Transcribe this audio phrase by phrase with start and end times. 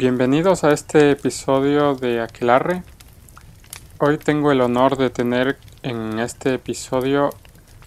[0.00, 2.82] Bienvenidos a este episodio de Aquelarre.
[3.98, 7.28] Hoy tengo el honor de tener en este episodio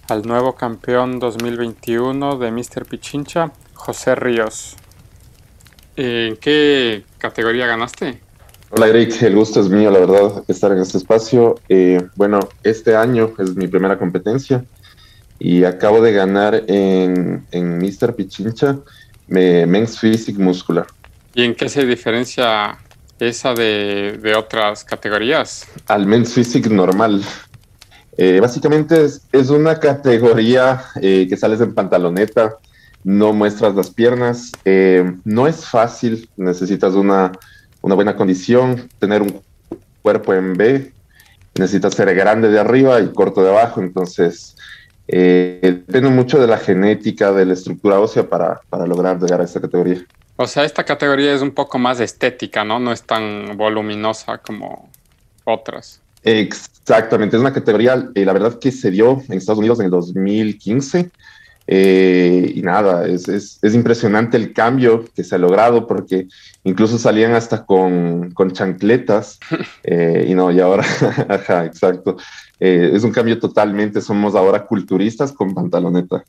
[0.08, 2.84] al nuevo campeón 2021 de Mr.
[2.88, 4.76] Pichincha, José Ríos.
[5.96, 8.20] ¿En qué categoría ganaste?
[8.70, 11.56] Hola Eric, el gusto es mío, la verdad, estar en este espacio.
[11.68, 14.64] Eh, bueno, este año es mi primera competencia
[15.40, 18.14] y acabo de ganar en, Mr.
[18.14, 18.78] Pichincha
[19.26, 20.86] Men's Physique Muscular.
[21.34, 22.78] ¿Y en qué se diferencia
[23.18, 25.66] esa de, otras categorías?
[25.86, 27.22] Al Men's Physique normal.
[28.16, 32.58] Eh, básicamente es, una categoría eh, que sales en pantaloneta,
[33.02, 37.32] no muestras las piernas, eh, no es fácil, necesitas una
[37.82, 39.42] buena condición, tener un
[40.02, 40.92] cuerpo en B,
[41.58, 44.56] necesitas ser grande de arriba y corto de abajo, entonces
[45.06, 49.44] eh, depende mucho de la genética, de la estructura ósea para, para lograr llegar a
[49.44, 50.04] esta categoría.
[50.36, 52.80] O sea, esta categoría es un poco más estética, ¿no?
[52.80, 54.90] No es tan voluminosa como
[55.44, 56.00] otras.
[56.22, 59.90] Exactamente, es una categoría, eh, la verdad que se dio en Estados Unidos en el
[59.90, 61.10] 2015
[61.66, 66.28] eh, y nada, es, es, es, impresionante el cambio que se ha logrado porque
[66.62, 69.38] incluso salían hasta con, con chancletas
[69.82, 70.84] eh, y no, y ahora,
[71.28, 72.18] ajá, exacto,
[72.60, 76.24] eh, es un cambio totalmente, somos ahora culturistas con pantaloneta.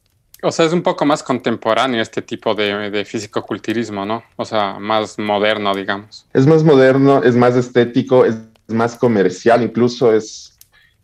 [0.46, 4.24] O sea, es un poco más contemporáneo este tipo de, de físico-culturismo, ¿no?
[4.36, 6.28] O sea, más moderno, digamos.
[6.34, 8.36] Es más moderno, es más estético, es
[8.68, 10.58] más comercial, incluso es,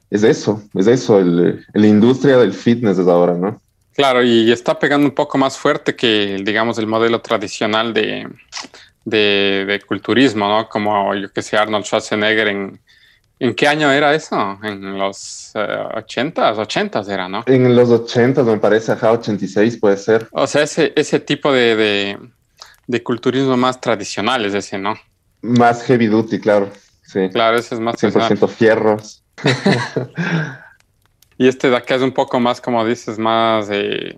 [0.09, 3.61] es eso, es eso, el, la industria del fitness es ahora, ¿no?
[3.95, 8.27] Claro, y está pegando un poco más fuerte que, digamos, el modelo tradicional de,
[9.05, 10.69] de, de culturismo, ¿no?
[10.69, 12.80] Como yo que sé, Arnold Schwarzenegger en,
[13.41, 14.59] ¿En qué año era eso?
[14.61, 16.57] ¿En los uh, 80s?
[16.57, 17.43] 80s era, ¿no?
[17.47, 20.27] En los 80 me parece, ajá, 86 puede ser.
[20.31, 22.19] O sea, ese, ese tipo de, de,
[22.85, 24.93] de, culturismo más tradicional es ese, ¿no?
[25.41, 26.69] Más heavy duty, claro.
[27.01, 27.29] Sí.
[27.31, 29.23] Claro, ese es más 100% fierros.
[31.37, 34.15] Y este de acá es un poco más, como dices, más, eh,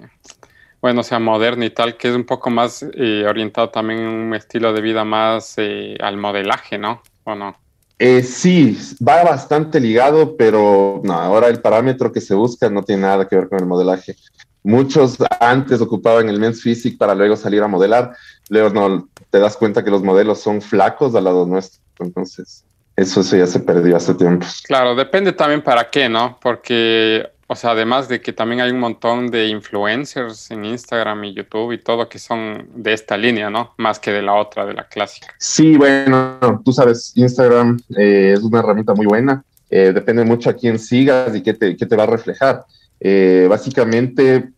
[0.82, 4.08] bueno, o sea, moderno y tal, que es un poco más eh, orientado también en
[4.08, 7.02] un estilo de vida más eh, al modelaje, ¿no?
[7.24, 7.56] ¿O no?
[8.00, 13.04] Eh, sí, va bastante ligado, pero no, ahora el parámetro que se busca no tiene
[13.04, 14.16] nada que ver con el modelaje.
[14.64, 18.16] Muchos antes ocupaban el men's physique para luego salir a modelar,
[18.50, 22.64] luego no te das cuenta que los modelos son flacos al lado nuestro, entonces
[22.96, 24.46] eso ya se perdió hace tiempo.
[24.64, 26.38] Claro, depende también para qué, ¿no?
[26.42, 31.36] Porque, o sea, además de que también hay un montón de influencers en Instagram y
[31.36, 33.76] YouTube y todo que son de esta línea, ¿no?
[33.78, 35.28] Más que de la otra, de la clásica.
[35.38, 39.44] Sí, bueno, tú sabes, Instagram eh, es una herramienta muy buena.
[39.70, 42.66] Eh, depende mucho a quién sigas y qué te, qué te va a reflejar.
[43.00, 44.50] Eh, básicamente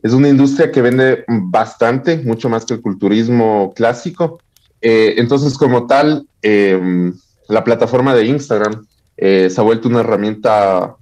[0.00, 4.38] es una industria que vende bastante, mucho más que el culturismo clásico.
[4.80, 6.28] entonces, como tal,
[7.48, 8.86] la plataforma de Instagram
[9.16, 10.94] se ha vuelto una herramienta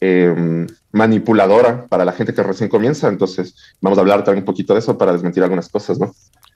[0.00, 3.08] eh, manipuladora para la gente que recién comienza.
[3.08, 6.14] Entonces, vamos a hablar también un poquito de eso para desmentir algunas cosas, ¿no?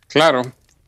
[0.08, 0.42] Claro.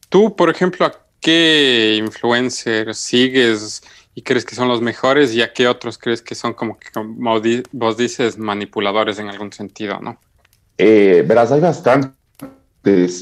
[0.09, 3.83] Tú, por ejemplo, ¿a qué influencer sigues
[4.15, 6.91] y crees que son los mejores y a qué otros crees que son como que,
[6.93, 7.41] como
[7.73, 10.19] vos dices, manipuladores en algún sentido, ¿no?
[10.79, 12.15] Eh, verás, hay bastantes.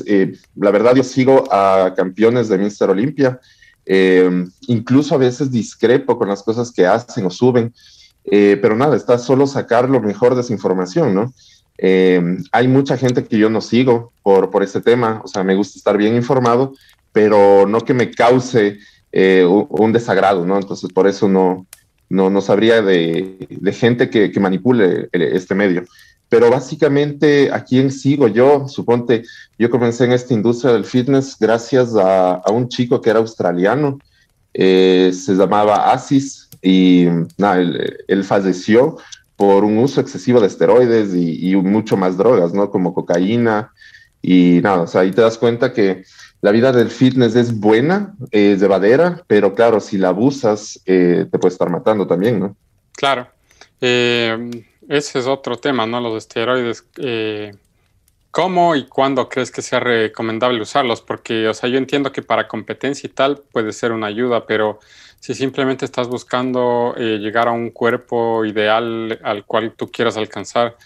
[0.06, 2.90] Eh, la verdad, yo sigo a campeones de Mr.
[2.90, 3.40] Olympia.
[3.84, 7.74] Eh, incluso a veces discrepo con las cosas que hacen o suben,
[8.24, 11.32] eh, pero nada, está solo sacar lo mejor de esa información, ¿no?
[11.78, 15.56] Eh, hay mucha gente que yo no sigo por, por este tema, o sea, me
[15.56, 16.74] gusta estar bien informado,
[17.12, 18.78] pero no que me cause
[19.10, 20.56] eh, un, desagrado, ¿no?
[20.56, 21.66] Entonces, por eso no,
[22.08, 25.84] no, no sabría de, de gente que, que manipule este medio
[26.28, 29.22] pero básicamente a quién sigo yo, suponte,
[29.58, 33.98] yo comencé en esta industria del fitness gracias a un chico que era australiano,
[34.54, 37.06] eh, se llamaba Asis y
[37.38, 38.98] nada, él, falleció
[39.36, 42.70] por un uso excesivo de esteroides y, y, mucho más drogas, ¿no?
[42.70, 43.72] Como cocaína
[44.20, 46.04] y nada, o sea, ahí te das cuenta que
[46.42, 51.38] la vida del fitness es buena, es llevadera, pero claro, si la abusas, eh, te
[51.38, 52.56] puede estar matando también, ¿no?
[52.96, 53.28] Claro.
[53.80, 54.50] Eh,
[54.88, 56.00] ese es otro tema, ¿no?
[56.00, 56.84] Los esteroides.
[56.96, 57.54] Eh,
[58.32, 61.02] ¿Cómo y cuándo crees que sea recomendable usarlos?
[61.02, 64.80] Porque, o sea, yo entiendo que para competencia y tal puede ser una ayuda, pero
[65.20, 70.78] si simplemente estás buscando eh, llegar a un cuerpo ideal al cual tú quieras alcanzar,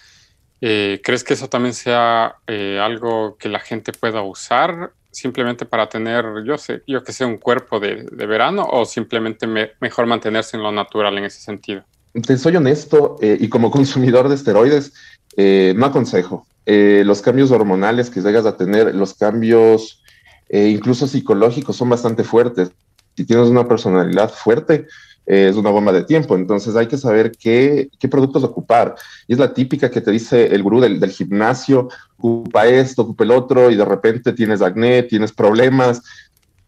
[0.60, 5.88] eh, ¿crees que eso también sea eh, algo que la gente pueda usar simplemente para
[5.88, 10.56] tener, yo sé, yo que sé, un cuerpo de, verano o simplemente me, mejor mantenerse
[10.56, 11.84] en lo natural en ese sentido?
[12.22, 14.92] te soy honesto eh, y como consumidor de esteroides,
[15.36, 16.46] eh, no aconsejo.
[16.64, 20.02] Eh, los cambios hormonales que llegas a tener, los cambios
[20.48, 22.70] eh, incluso psicológicos, son bastante fuertes.
[23.16, 24.86] Si tienes una personalidad fuerte,
[25.26, 26.36] eh, es una bomba de tiempo.
[26.36, 28.94] Entonces hay que saber qué, qué, productos ocupar.
[29.26, 33.24] Y es la típica que te dice el gurú del, del, gimnasio, ocupa esto, ocupa
[33.24, 36.02] el otro, y de repente tienes acné, tienes problemas,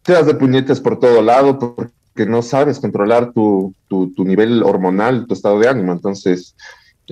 [0.03, 4.63] te das de puñetes por todo lado porque no sabes controlar tu, tu, tu nivel
[4.63, 5.93] hormonal, tu estado de ánimo.
[5.93, 6.57] Entonces,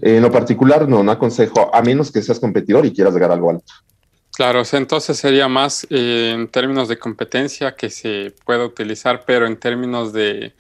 [0.03, 3.35] en lo particular, no, no aconsejo, a menos que seas competidor y quieras llegar a
[3.35, 3.73] algo alto.
[4.37, 9.57] Claro, entonces sería más eh, en términos de competencia que se pueda utilizar, pero en
[9.57, 10.53] términos de,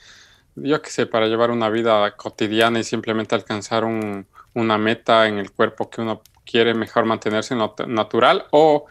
[0.55, 5.37] yo qué sé, para llevar una vida cotidiana y simplemente alcanzar un, una meta en
[5.37, 8.87] el cuerpo que uno quiere mejor mantenerse natural o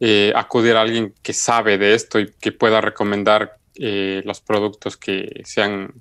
[0.00, 4.96] eh, acudir a alguien que sabe de esto y que pueda recomendar eh, los productos
[4.96, 5.92] que sean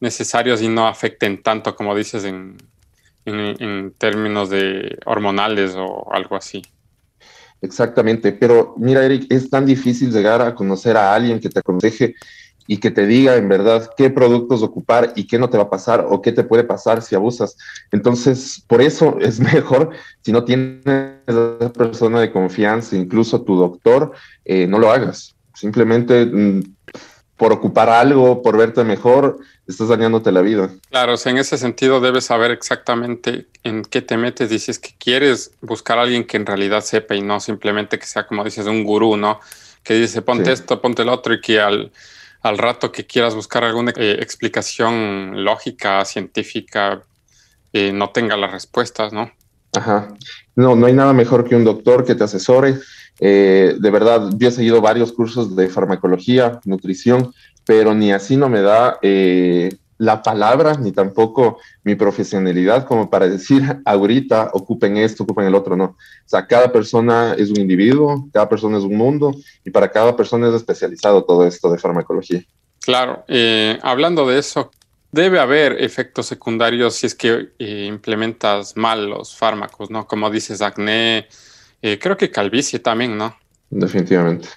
[0.00, 2.56] necesarios y no afecten tanto como dices en,
[3.24, 6.62] en, términos de hormonales o algo así.
[7.62, 12.14] Exactamente, pero mira, Eric, es tan difícil llegar a conocer a alguien que te aconseje
[12.66, 15.70] y que te diga en verdad qué productos ocupar y qué no te va a
[15.70, 17.56] pasar o qué te puede pasar si abusas.
[17.90, 19.90] Entonces, por eso es mejor,
[20.22, 24.12] si no tienes a persona de confianza, incluso tu doctor,
[24.44, 25.34] eh, no lo hagas.
[25.52, 26.62] Simplemente mm,
[27.36, 29.38] por ocupar algo, por verte mejor,
[29.70, 30.70] estás dañándote la vida.
[30.90, 34.50] Claro, o sea, en ese sentido debes saber exactamente en qué te metes.
[34.50, 38.26] Dices que quieres buscar a alguien que en realidad sepa y no simplemente que sea,
[38.26, 39.40] como dices, un gurú, ¿no?
[39.82, 40.50] Que dice, ponte sí.
[40.52, 41.92] esto, ponte el otro y que al,
[42.42, 47.02] al rato que quieras buscar alguna eh, explicación lógica, científica,
[47.72, 49.30] eh, no tenga las respuestas, ¿no?
[49.76, 50.08] Ajá.
[50.56, 52.80] No, no hay nada mejor que un doctor que te asesore
[53.20, 57.34] eh, de verdad, yo he seguido varios cursos de farmacología, nutrición,
[57.70, 63.28] pero ni así no me da eh, la palabra ni tampoco mi profesionalidad como para
[63.28, 65.84] decir ahorita ocupen esto, ocupen el otro, no.
[65.84, 65.96] O
[66.26, 70.48] sea, cada persona es un individuo, cada persona es un mundo y para cada persona
[70.48, 72.42] es especializado todo esto de farmacología.
[72.80, 74.72] Claro, eh, hablando de eso,
[75.12, 80.08] debe haber efectos secundarios si es que eh, implementas mal los fármacos, ¿no?
[80.08, 81.28] Como dices, acné,
[81.82, 83.36] eh, creo que calvicie también, ¿no?
[83.70, 84.48] Definitivamente.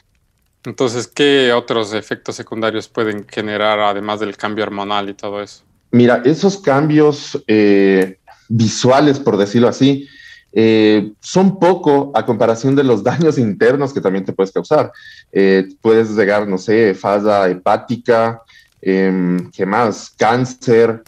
[0.65, 5.63] Entonces, ¿qué otros efectos secundarios pueden generar además del cambio hormonal y todo eso?
[5.91, 8.17] Mira, esos cambios eh,
[8.47, 10.07] visuales, por decirlo así,
[10.55, 14.91] eh, son poco a comparación de los daños internos que también te puedes causar.
[15.31, 18.41] Eh, puedes llegar, no sé, falla hepática,
[18.81, 20.13] em, ¿qué más?
[20.17, 21.03] Cáncer,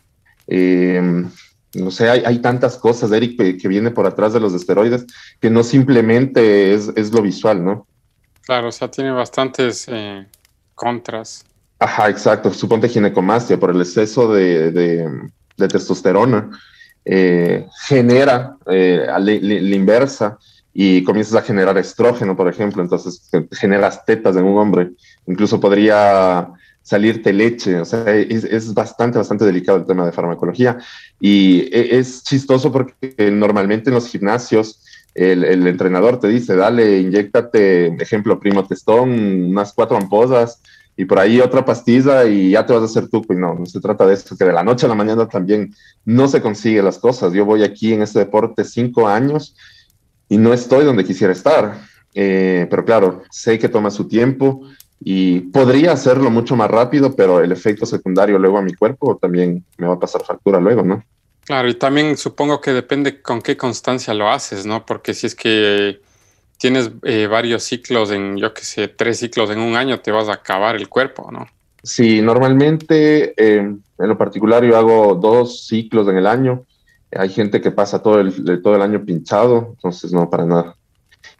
[0.48, 1.30] em,
[1.74, 5.06] no sé, hay, tantas cosas, Eric, que, que, viene por atrás de los esteroides,
[5.42, 7.86] que no simplemente es, es lo visual, ¿no?
[8.45, 10.25] Claro, o sea, tiene bastantes eh,
[10.74, 11.45] contras.
[11.80, 12.53] Ajá, exacto.
[12.53, 16.50] Suponte ginecomastia por el exceso de, de, testosterona.
[17.03, 20.38] Eh, genera eh, la, la inversa
[20.74, 24.92] y comienzas a generar estrógeno, por ejemplo, entonces generas tetas en un hombre.
[25.25, 26.50] Incluso podría
[26.86, 27.81] salirte leche.
[27.81, 30.77] O sea, es, es, bastante, bastante delicado el tema de farmacología.
[31.19, 34.83] Y e, es chistoso porque normalmente en los gimnasios
[35.15, 39.09] el, el entrenador te dice, dale, inyectate, ejemplo, primo testón,
[39.50, 40.62] unas cuatro ampollas
[40.97, 43.25] y por ahí otra pastilla y ya te vas a hacer tú.
[43.29, 45.73] Y no, no se trata de esto, que de la noche a la mañana también
[46.04, 47.33] no se consigue las cosas.
[47.33, 49.56] Yo voy aquí en este deporte cinco años
[50.30, 51.81] y no estoy donde quisiera estar.
[52.13, 54.61] Eh, pero claro, sé que toma su tiempo
[54.99, 59.66] y podría hacerlo mucho más rápido, pero el efecto secundario luego a mi cuerpo también
[59.78, 61.04] me va a pasar factura luego, ¿no?
[61.45, 64.85] Claro, y también supongo que depende con qué constancia lo haces, ¿no?
[64.85, 66.02] Porque si es que
[66.57, 70.28] tienes eh, varios ciclos en, yo qué sé, tres ciclos en un año, te vas
[70.28, 71.45] a acabar el cuerpo, ¿no?
[71.83, 76.66] Sí, normalmente, eh, en lo particular, yo hago dos ciclos en el año.
[77.16, 80.75] Hay gente que pasa todo el, todo el año pinchado, entonces no, para nada.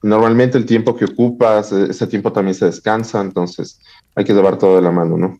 [0.04, 3.82] Normalmente el tiempo que ocupas, e, ese tiempo también se descansa, entonces
[4.14, 5.40] hay que llevar todo de la mano, ¿no?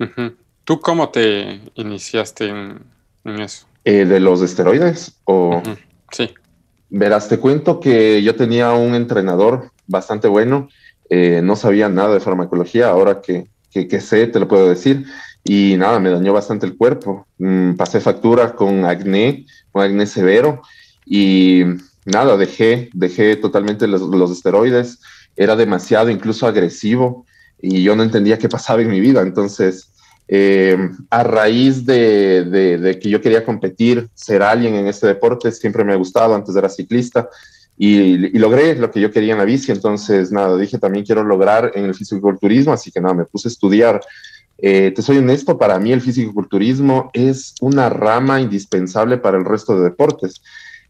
[0.00, 0.36] Uh -huh.
[0.64, 2.82] ¿Tú cómo te iniciaste en,
[3.24, 3.66] en eso?
[3.84, 5.20] Eh, ¿De los esteroides?
[5.24, 5.56] O...
[5.56, 5.78] Uh -huh.
[6.10, 6.30] Sí.
[6.90, 10.68] Verás, te cuento que yo tenía un entrenador bastante bueno,
[11.08, 15.06] eh, no sabía nada de farmacología, ahora que, que, que, sé, te lo puedo decir,
[15.44, 17.26] y nada, me dañó bastante el cuerpo.
[17.38, 20.62] Mm, pasé factura con acné, con acné severo,
[21.04, 21.62] y
[22.04, 25.00] nada, dejé, dejé totalmente los, los, esteroides,
[25.36, 27.26] era demasiado incluso agresivo
[27.60, 29.22] y yo no entendía qué pasaba en mi vida.
[29.22, 29.91] Entonces,
[30.34, 30.78] eh,
[31.10, 35.96] a raíz de, que yo quería competir, ser alguien en este deporte, siempre me ha
[35.96, 37.28] gustado, antes era ciclista.
[37.76, 41.72] Y, logré lo que yo quería en la bici, entonces nada, dije también quiero lograr
[41.74, 44.00] en el fisiculturismo, así que nada, me puse a estudiar
[44.56, 49.76] eh, te soy honesto, para mí el fisiculturismo es una rama indispensable para el resto
[49.76, 50.40] de deportes.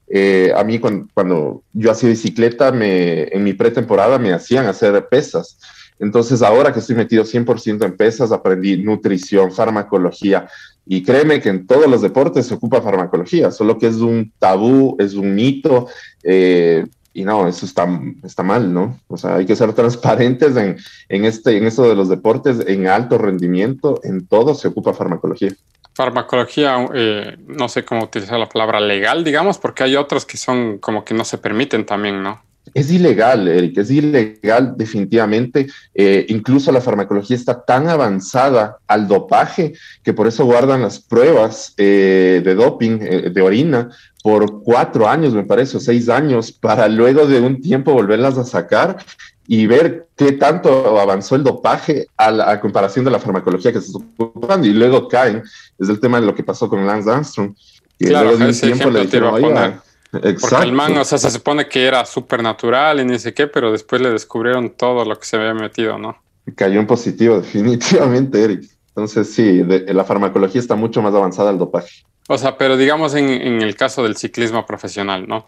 [0.07, 5.59] Eh, a mí cuando, yo hacía bicicleta, en mi pretemporada me hacían hacer pesas.
[6.03, 10.49] Entonces, ahora que estoy metido 100% en pesas, aprendí nutrición, farmacología.
[10.85, 14.97] Y créeme que en todos los deportes se ocupa farmacología, solo que es un tabú,
[14.99, 15.87] es un mito.
[16.25, 17.87] Eh, y no, eso está,
[18.25, 18.99] está mal, ¿no?
[19.07, 20.77] O sea, hay que ser transparentes en,
[21.09, 25.53] en, este, en esto de los deportes, en alto rendimiento, en todo se ocupa farmacología.
[25.95, 30.79] Farmacología, eh, no sé cómo utilizar la palabra legal, digamos, porque hay otros que son
[30.79, 32.43] como que no se permiten también, ¿no?
[32.75, 35.67] Es ilegal, Eric, es ilegal definitivamente.
[35.95, 41.75] Eh, incluso la farmacología está tan avanzada al dopaje que por eso guardan las pruebas
[41.77, 43.91] eh, de doping, de orina,
[44.23, 48.45] por cuatro años, me parece, o seis años, para luego de un tiempo volverlas a
[48.45, 48.99] sacar
[49.47, 53.87] y ver qué tanto avanzó el dopaje a, la, comparación de la farmacología que se
[53.87, 55.43] está ocupando y luego caen.
[55.79, 57.55] Es el tema de lo que pasó con Lance Armstrong.
[57.99, 59.81] Que luego de un tiempo le dijeron,
[60.13, 60.49] Exacto.
[60.49, 63.47] Porque el man, o sea, se supone que era súper natural y ni sé qué,
[63.47, 66.23] pero después le descubrieron todo lo que se había metido, ¿no?
[66.55, 68.65] Cayó en positivo, definitivamente, Eric.
[68.89, 72.05] Entonces, sí, la farmacología está mucho más avanzada al dopaje.
[72.29, 75.47] O sea, pero digamos en, el caso del ciclismo profesional, ¿no?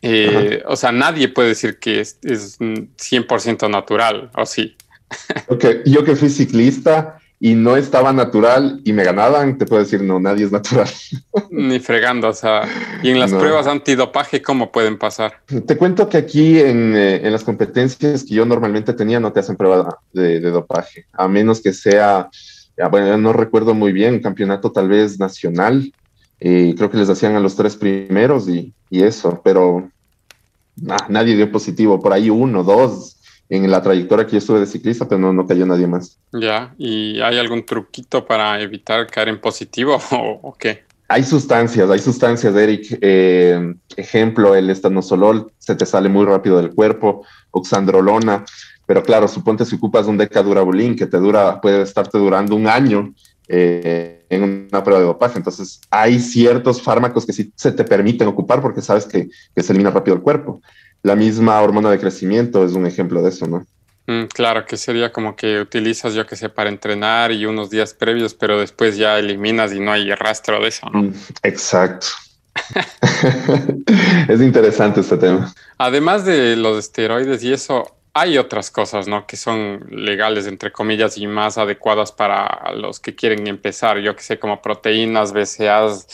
[0.00, 4.76] Eh, o sea, nadie puede decir que es, 100% natural, ¿o sí?
[5.46, 5.82] Okay.
[5.84, 10.18] Yo que fui ciclista y no estaba natural y me ganaban, te puedo decir, no,
[10.20, 10.88] nadie es natural.
[11.50, 12.62] Ni fregando, o sea,
[13.02, 15.40] y en las pruebas antidopaje, ¿cómo pueden pasar?
[15.66, 19.40] Te cuento que aquí en, eh, en, las competencias que yo normalmente tenía no te
[19.40, 22.28] hacen prueba de, de dopaje, a menos que sea
[22.90, 25.92] bueno, no recuerdo muy bien, un campeonato tal vez nacional,
[26.40, 29.90] eh, creo que les hacían a los tres primeros y, eso, pero
[31.08, 33.16] nadie dio positivo, por ahí uno, dos,
[33.48, 36.18] en la trayectoria que yo estuve de ciclista, pero no, no cayó nadie más.
[36.32, 40.84] Ya, ¿y hay algún truquito para evitar caer en positivo o, qué?
[41.08, 42.98] Hay sustancias, hay sustancias, Eric.
[43.00, 48.44] Eh, ejemplo, el estanosolol se te sale muy rápido del cuerpo, oxandrolona
[48.86, 53.14] pero claro, suponte si ocupas un decadurabulín que te dura, puede estarte durando un año
[53.48, 55.38] eh, en una prueba de dopaje.
[55.38, 59.90] Entonces, hay ciertos fármacos que sí se te permiten ocupar porque sabes que, se elimina
[59.90, 60.60] rápido el cuerpo.
[61.04, 63.66] La misma hormona de crecimiento es un ejemplo de eso, ¿no?
[64.06, 67.94] Mm, claro, que sería como que utilizas, yo que sé, para entrenar y unos días
[67.94, 71.02] previos, pero después ya eliminas y no hay rastro de eso, ¿no?
[71.02, 72.06] Mm, exacto.
[74.28, 75.54] es interesante este tema.
[75.76, 79.26] Además de los esteroides y eso, hay otras cosas, ¿no?
[79.26, 83.98] Que son legales, entre comillas, y más adecuadas para los que quieren empezar.
[83.98, 86.06] Yo que sé, como proteínas, BCAAs,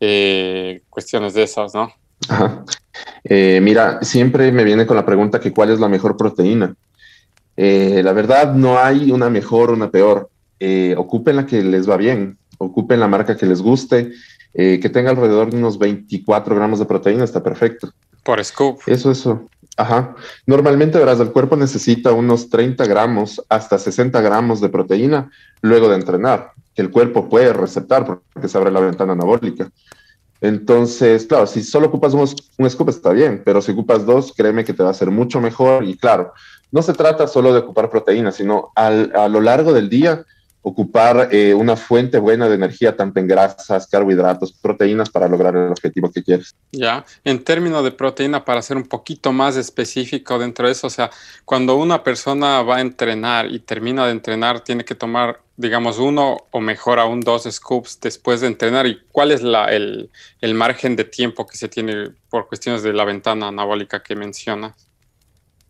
[0.00, 1.94] eh, cuestiones de esas, ¿no?
[2.28, 2.64] Ajá.
[3.24, 6.74] Eh, mira, siempre me viene con la pregunta que cuál es la mejor proteína.
[7.56, 10.30] Eh, la verdad, no hay una mejor una peor.
[10.96, 14.12] ocupen la que les va bien, ocupen la marca que les guste,
[14.54, 17.92] que tenga alrededor de unos 24 gramos de proteína, está perfecto.
[18.22, 18.80] Por scoop.
[18.86, 19.48] Eso, eso.
[19.76, 20.14] Ajá.
[20.46, 25.30] Normalmente, verás, el cuerpo necesita unos 30 gramos hasta 60 gramos de proteína
[25.62, 29.70] luego de entrenar, que el cuerpo puede receptar porque se abre la ventana anabólica.
[30.44, 34.62] Entonces, claro, si solo ocupas un, un scoop está bien, pero si ocupas dos, créeme
[34.62, 35.84] que te va a ser mucho mejor.
[35.84, 36.34] Y claro,
[36.70, 40.22] no se trata solo de ocupar proteína, sino al, a lo largo del día
[40.66, 45.70] ocupar eh, una fuente buena de energía, tanto en grasas, carbohidratos, proteínas, para lograr el
[45.70, 46.54] objetivo que quieres.
[46.72, 50.90] Ya, en términos de proteína, para ser un poquito más específico dentro de eso, o
[50.90, 51.10] sea,
[51.44, 56.38] cuando una persona va a entrenar y termina de entrenar, tiene que tomar, digamos, uno
[56.50, 58.86] o mejor aún dos scoops después de entrenar.
[58.86, 60.08] ¿Y cuál es la, el,
[60.40, 64.88] el margen de tiempo que se tiene por cuestiones de la ventana anabólica que mencionas?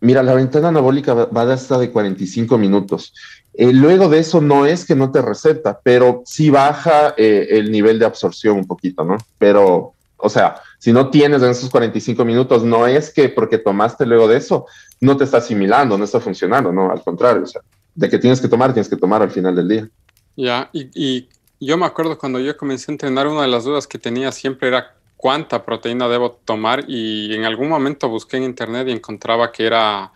[0.04, 3.14] Mira, la ventana anabólica va de hasta de 45 minutos.
[3.56, 7.70] Eh, luego de eso no es que no te receta, pero sí baja eh, el
[7.70, 9.16] nivel de absorción un poquito, ¿no?
[9.38, 14.06] Pero, o sea, si no tienes en esos 45 minutos, no es que porque tomaste
[14.06, 14.66] luego de eso,
[15.00, 16.90] no te está asimilando, no está funcionando, ¿no?
[16.90, 17.62] Al contrario, o sea,
[17.94, 19.88] de que tienes que tomar, tienes que tomar al final del día.
[20.36, 21.28] Ya, y, y
[21.60, 24.68] yo me acuerdo cuando yo comencé a entrenar, una de las dudas que tenía siempre
[24.68, 29.64] era cuánta proteína debo tomar y en algún momento busqué en internet y encontraba que
[29.64, 30.12] era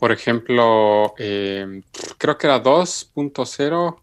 [0.00, 1.82] por ejemplo, eh,
[2.16, 3.96] creo que era 2.0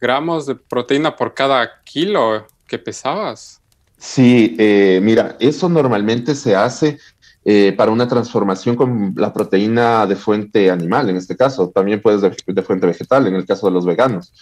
[0.00, 3.60] gramos de proteína por cada kilo que pesabas.
[3.98, 6.98] Sí, eh, mira, eso normalmente se hace
[7.44, 11.68] eh, para una transformación con la proteína de fuente animal, en este caso.
[11.68, 14.32] También puedes de, fuente vegetal, en el caso de los veganos.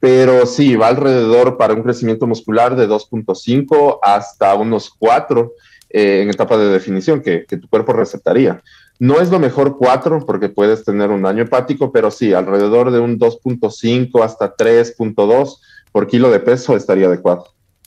[0.00, 5.52] Pero sí, va alrededor para un crecimiento muscular de 2.5 hasta unos 4
[5.92, 8.62] en etapa de definición que, que tu cuerpo recetaría.
[9.00, 13.00] No es lo mejor 4 porque puedes tener un daño hepático, pero sí, alrededor de
[13.00, 15.58] un 2.5 hasta 3.2
[15.90, 17.46] por kilo de peso estaría adecuado.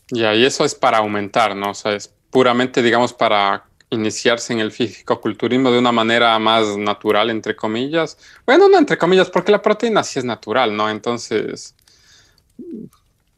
[0.10, 1.70] Ya, y eso es para aumentar, ¿no?
[1.70, 7.30] O sea, es puramente, digamos, para iniciarse en el físico-culturismo de una manera más natural,
[7.30, 8.18] entre comillas.
[8.44, 10.90] Bueno, no entre comillas, porque la proteína sí es natural, ¿no?
[10.90, 11.76] Entonces,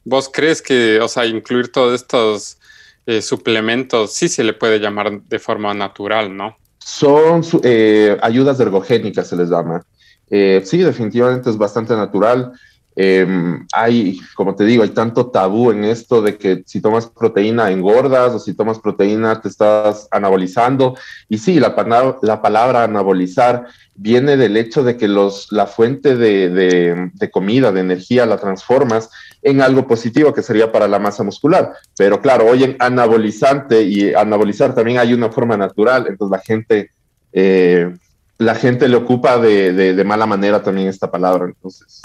[0.05, 2.57] ¿vos crees que, o sea, incluir todos estos
[3.05, 6.57] eh, suplementos sí se le puede llamar de forma natural, ¿no?
[6.85, 9.83] Son eh, ayudas ergogénicas, se les llama.
[10.29, 12.51] Eh, sí, definitivamente es bastante natural.
[12.95, 17.71] Em, hay, como te digo, hay tanto tabú en esto de que si tomas proteína
[17.71, 20.95] engordas o si tomas proteína te estás anabolizando.
[21.27, 21.73] Y sí, la,
[22.21, 23.65] la palabra anabolizar
[23.95, 29.09] viene del hecho de que los, la fuente de, de, comida, de energía, la transformas
[29.45, 31.73] en algo positivo que sería para la masa muscular.
[31.97, 36.91] Pero claro, hoy en anabolizante y anabolizar también hay una forma natural, entonces la gente...
[37.31, 37.93] Eh,
[38.37, 42.01] la gente le ocupa de, de mala manera también esta palabra, entonces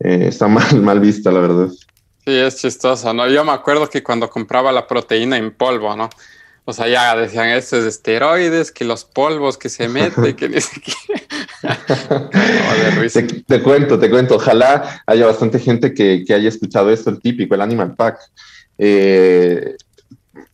[0.00, 1.68] eh, está mal, mal vista, la verdad.
[2.24, 3.28] Sí, es chistoso, ¿no?
[3.28, 6.10] Yo me acuerdo que cuando compraba la proteína en polvo, ¿no?
[6.64, 10.60] O sea, ya decían, esto es esteroides, que los polvos que se mete, que ni
[10.60, 11.22] siquiera...
[13.12, 14.36] te, te, cuento, te cuento.
[14.36, 18.18] Ojalá haya bastante gente que, que, haya escuchado esto, el típico, el Animal Pack.
[18.78, 19.76] Eh,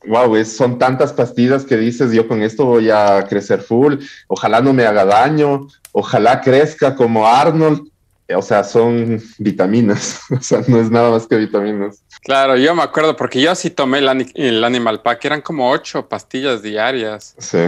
[0.06, 3.96] wow, es, son tantas pastillas que dices, yo con esto voy a crecer full,
[4.28, 7.88] ojalá no me haga daño, ojalá crezca como Arnold
[8.34, 12.02] o sea, son vitaminas, o sea, no es nada más que vitaminas.
[12.22, 16.62] Claro, yo me acuerdo porque yo sí tomé el, Animal Pack, eran como ocho pastillas
[16.62, 17.36] diarias.
[17.38, 17.58] Sí.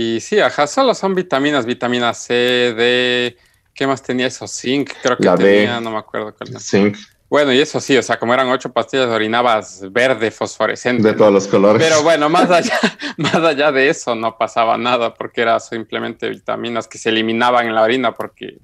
[0.00, 2.32] Y sí, ajá, solo son vitaminas, vitamina C,
[2.74, 3.36] D,
[3.74, 4.48] ¿qué más tenía eso?
[4.48, 6.58] Zinc, creo que tenía, no me acuerdo cuál.
[6.58, 6.96] Zinc.
[7.28, 11.06] Bueno, y eso sí, o sea, como eran ocho pastillas, orinabas verde, fosforescente.
[11.06, 11.86] De todos los colores.
[11.86, 12.80] Pero bueno, más allá,
[13.18, 17.74] más allá de eso no pasaba nada porque era simplemente vitaminas que se eliminaban en
[17.74, 18.56] la orina porque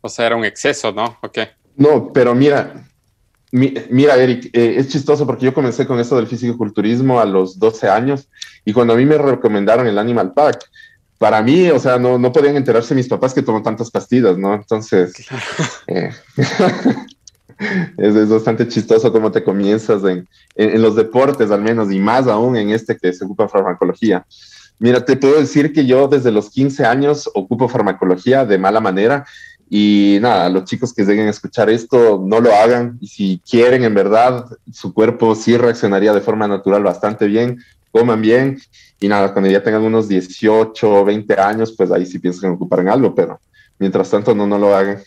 [0.00, 1.18] o sea, era un exceso, ¿no?
[1.22, 1.38] Ok.
[1.76, 2.84] No, pero mira,
[3.52, 7.88] mira, Eric, eh, es chistoso porque yo comencé con esto del físico-culturismo a los 12
[7.88, 8.28] años
[8.64, 10.68] y cuando a mí me recomendaron el Animal Pack,
[11.18, 14.54] para mí, o sea, no, no podían enterarse mis papás que toman tantas pastillas, ¿no?
[14.54, 15.12] Entonces,
[15.88, 16.10] eh,
[17.98, 22.56] es, bastante chistoso cómo te comienzas en, en, los deportes al menos y más aún
[22.56, 24.24] en este que se ocupa farmacología.
[24.78, 29.26] Mira, te puedo decir que yo desde los 15 años ocupo farmacología de mala manera
[29.70, 32.96] y nada, los chicos que lleguen a escuchar esto, no lo hagan.
[33.00, 37.58] Y si quieren, en verdad, su cuerpo sí reaccionaría de forma natural bastante bien,
[37.90, 38.58] coman bien.
[39.00, 42.80] Y nada, cuando ya tengan unos 18 o 20 años, pues ahí sí piensan ocupar
[42.80, 43.40] en algo, pero
[43.78, 44.98] mientras tanto no, no lo hagan.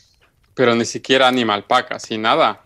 [0.53, 2.61] Pero ni siquiera Animal Pack, así nada.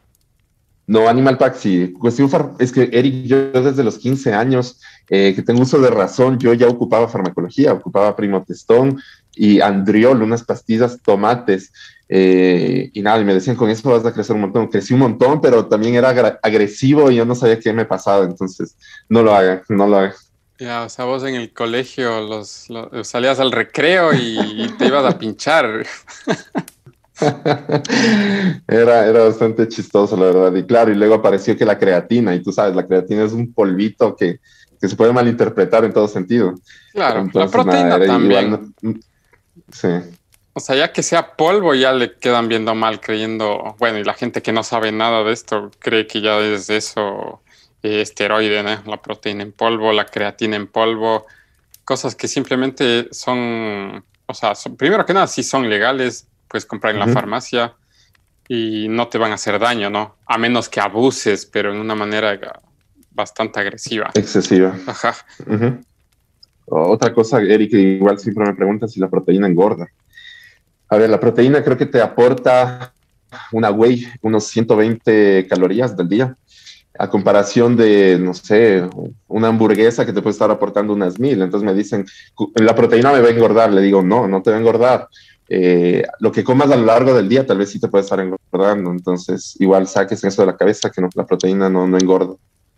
[0.87, 1.93] No, Animal Pack sí.
[1.93, 6.37] Cuestión es que Eric, yo desde los 15 años eh, que tengo uso de razón,
[6.37, 9.01] yo ya ocupaba farmacología, ocupaba primotestón,
[9.35, 11.71] y andriol, unas pastillas, tomates.
[12.07, 14.67] Eh, y nada, y me decían, con eso vas a crecer un montón.
[14.67, 16.09] Crecí un montón, pero también era
[16.41, 18.25] agresivo y yo no sabía qué me pasaba.
[18.25, 18.77] Entonces,
[19.09, 20.13] no lo hagan, no lo hagan.
[20.57, 22.67] Ya, o sea, vos en el colegio los,
[23.03, 25.85] salías al recreo y, te ibas a pinchar.
[28.67, 30.55] era, era bastante chistoso, la verdad.
[30.55, 33.53] Y claro, y luego apareció que la creatina, y tú sabes, la creatina es un
[33.53, 34.39] polvito que,
[34.79, 36.55] que se puede malinterpretar en todo sentido.
[36.93, 38.73] Claro, la proteína también.
[39.71, 39.89] Sí.
[40.53, 44.13] O sea, ya que sea polvo, ya le quedan viendo mal, creyendo, bueno, y la
[44.13, 47.41] gente que no sabe nada de esto cree que ya es eso
[47.83, 48.81] eh, esteroide, ¿no?
[48.85, 51.25] La proteína en polvo, la creatina en polvo,
[51.83, 56.99] cosas que simplemente son, o sea, primero que nada, si son legales, puedes comprar en
[56.99, 57.75] la farmacia
[58.47, 60.15] y no te van a hacer daño, ¿no?
[60.25, 62.39] A menos que abuses, pero en una manera
[63.11, 64.11] bastante agresiva.
[64.13, 64.73] Excesiva.
[64.87, 65.15] Ajá.
[66.65, 69.87] Otra cosa, Eric, igual siempre me preguntan si la proteína engorda.
[70.89, 72.93] A ver, la proteína creo que te aporta
[73.51, 76.37] una whey, unos 120 calorías del día,
[76.97, 78.87] a comparación de, no sé,
[79.27, 81.41] una hamburguesa que te puede estar aportando unas mil.
[81.41, 82.05] Entonces me dicen,
[82.55, 83.71] la proteína me va a engordar.
[83.71, 85.09] Le digo, no, no te va a engordar.
[85.47, 88.19] Eh, lo que comas a lo largo del día tal vez sí te puede estar
[88.19, 88.91] engordando.
[88.91, 92.35] Entonces, igual saques eso de la cabeza, que la proteína no, no engorda.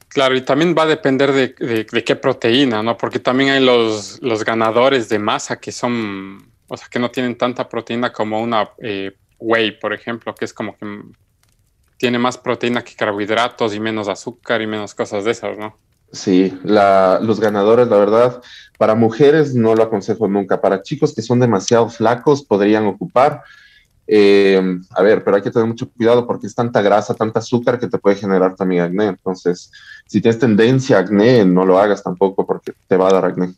[0.09, 2.97] Claro, y también va a depender de, qué proteína, ¿no?
[2.97, 7.37] Porque también hay los, los, ganadores de masa que son, o sea, que no tienen
[7.37, 10.85] tanta proteína como una eh, whey, por ejemplo, que es como que
[11.97, 15.77] tiene más proteína que carbohidratos y menos azúcar y menos cosas de esas, ¿no?
[16.11, 18.41] Sí, los ganadores, la verdad,
[18.77, 20.61] para mujeres no lo aconsejo nunca.
[20.61, 23.43] Para chicos que son demasiado flacos podrían ocupar,
[24.07, 27.79] eh, a ver, pero hay que tener mucho cuidado porque es tanta grasa, tanta azúcar
[27.79, 29.07] que te puede generar también acné.
[29.07, 29.71] Entonces,
[30.05, 33.53] si tienes tendencia a acné, no lo hagas tampoco porque te va a dar acné.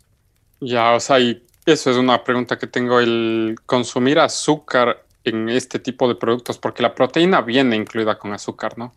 [0.60, 5.80] Ya, o sea, y eso es una pregunta que tengo, el consumir azúcar en este
[5.80, 8.94] tipo de productos, porque la proteína viene incluida con azúcar, ¿no?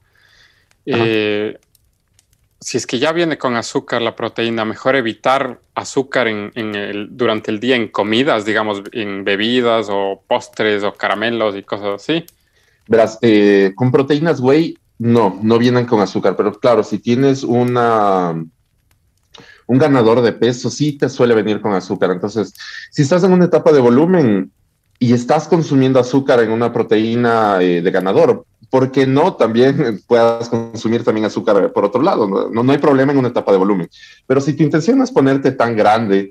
[0.87, 1.59] Eh,
[2.63, 6.29] si es que ya viene con azúcar la proteína, mejor evitar azúcar
[7.11, 12.25] durante el día en comidas, digamos, en bebidas o postres o caramelos y cosas así.
[12.87, 18.35] Verás, eh, con proteínas whey, no, no vienen con azúcar, pero claro, si tienes una
[19.67, 22.11] un ganador de peso, sí te suele venir con azúcar.
[22.11, 22.53] Entonces,
[22.91, 24.53] si estás en una etapa de volumen
[25.03, 30.49] y estás consumiendo azúcar en una proteína eh, de ganador, ¿por qué no también puedas
[30.49, 32.29] consumir también azúcar por otro lado?
[32.29, 32.63] ¿no?
[32.63, 33.91] No, hay problema en una etapa de volumen.
[34.29, 36.31] Pero si tu intención es ponerte tan grande,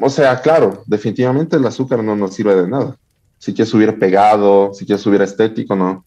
[0.00, 2.96] o sea, claro, definitivamente el azúcar no nos sirve de nada.
[3.36, 6.06] Si quieres subir pegado, si quieres subir estético, no,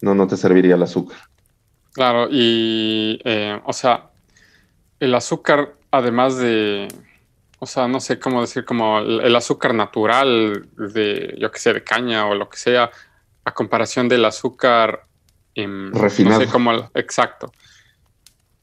[0.00, 1.18] no, no te serviría el azúcar.
[1.92, 4.08] Claro, y, eh, o sea,
[5.00, 6.88] el azúcar, además de,
[7.58, 11.82] o sea, no sé cómo decir, como el, azúcar natural de, yo que sé, de
[11.82, 12.90] caña o lo que sea,
[13.44, 15.06] a comparación del azúcar
[15.54, 16.40] refinado.
[16.40, 17.50] No sé cómo, exacto.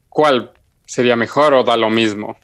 [0.08, 0.52] ¿Cuál
[0.86, 2.36] sería mejor o da lo mismo?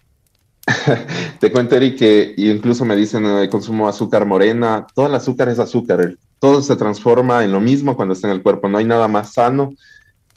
[1.38, 4.86] Te cuento, Eric, que incluso me dicen que eh, consumo azúcar morena.
[4.94, 6.16] Todo el azúcar es azúcar.
[6.38, 8.68] Todo se transforma en lo mismo cuando está en el cuerpo.
[8.68, 9.74] No hay nada más sano.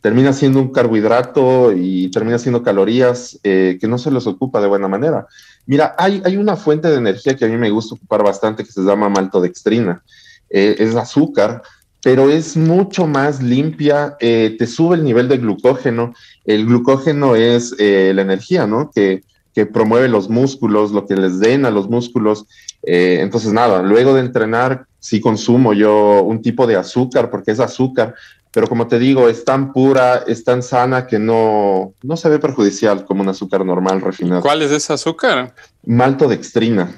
[0.01, 4.67] Termina siendo un carbohidrato y termina siendo calorías eh, que no se los ocupa de
[4.67, 5.27] buena manera.
[5.65, 8.71] Mira, hay, hay una fuente de energía que a mí me gusta ocupar bastante que
[8.71, 10.03] se llama maltodextrina.
[10.49, 11.63] Eh, es azúcar,
[12.03, 16.13] pero es mucho más limpia, eh, te sube el nivel de glucógeno.
[16.45, 18.91] El glucógeno es eh, la energía, ¿no?
[18.93, 19.23] Que,
[19.55, 22.45] que, promueve los músculos, lo que les den a los músculos.
[22.83, 28.13] Entonces, nada, luego de entrenar, sí consumo yo un tipo de azúcar, porque es azúcar,
[28.53, 32.37] pero como te digo, es tan pura, es tan sana que no, no se ve
[32.37, 34.41] perjudicial como un azúcar normal refinado.
[34.41, 35.55] ¿Cuál es ese azúcar?
[35.83, 36.93] Maltodextrina.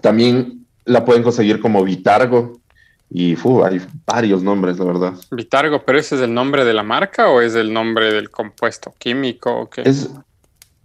[0.00, 2.60] También la pueden conseguir como Vitargo,
[3.14, 5.12] y hay varios nombres, la verdad.
[5.30, 8.94] Vitargo, pero ese es el nombre de la marca o es el nombre del compuesto
[8.98, 9.68] químico?
[9.76, 10.08] Es,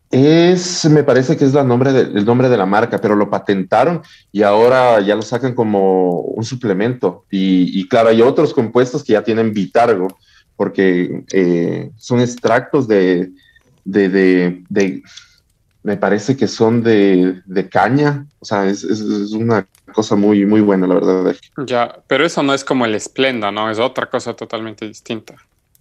[0.09, 3.29] es, me parece que es la nombre de, el nombre de la marca, pero lo
[3.29, 7.25] patentaron y ahora ya lo sacan como un suplemento.
[7.29, 10.07] Y, claro, hay otros compuestos que ya tienen Vitargo,
[10.55, 13.31] porque eh, son extractos de,
[13.83, 15.03] de,
[15.83, 20.87] me parece que son de, caña, o sea, es, es, una cosa muy, muy buena,
[20.87, 21.35] la verdad.
[21.65, 23.69] Ya, pero eso no es como el Splenda, ¿no?
[23.69, 25.35] Es otra cosa totalmente distinta.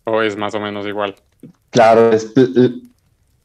[0.05, 1.17] ¿O es más o menos igual?
[1.71, 2.11] Claro,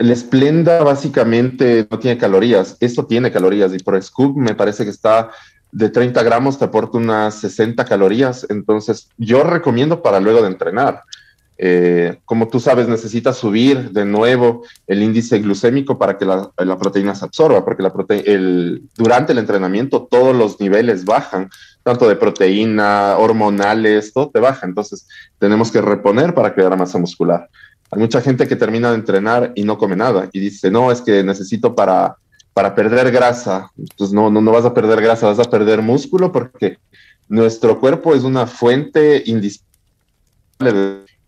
[0.01, 2.75] el Splenda básicamente no tiene calorías.
[2.79, 5.29] Esto tiene calorías y por Scoop me parece que está
[5.71, 8.47] de 30 gramos, te aporta unas 60 calorías.
[8.49, 11.03] Entonces, yo recomiendo para luego de entrenar.
[11.59, 17.13] Eh, como tú sabes, necesitas subir de nuevo el índice glucémico para que la, proteína
[17.13, 17.93] se absorba, porque la
[18.25, 21.51] el, durante el entrenamiento todos los niveles bajan,
[21.83, 24.65] tanto de proteína, hormonales, todo te baja.
[24.65, 27.47] Entonces, tenemos que reponer para crear masa muscular.
[27.91, 31.01] Hay mucha gente que termina de entrenar y no come nada y dice, no, es
[31.01, 32.15] que necesito para,
[32.53, 33.69] para perder grasa.
[33.77, 36.77] Entonces, no, no, no vas a perder grasa, vas a perder músculo porque
[37.27, 39.71] nuestro cuerpo es una fuente indispensable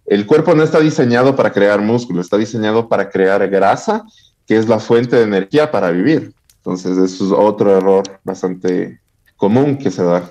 [0.05, 4.03] el cuerpo no está diseñado para crear músculo, está diseñado para crear grasa,
[4.45, 6.33] que es la fuente de energía para vivir.
[6.57, 8.99] Entonces, eso es otro error bastante
[9.37, 10.29] común que se da.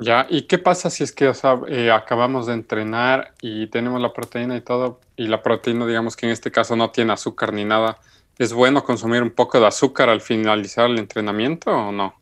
[0.00, 1.32] Ya, ¿y qué pasa si es que
[1.68, 6.26] eh, acabamos de entrenar y tenemos la proteína y todo, y la proteína, digamos que
[6.26, 7.98] en este caso no tiene azúcar ni nada?
[8.38, 12.14] ¿Es bueno consumir un poco de azúcar al finalizar el entrenamiento o no?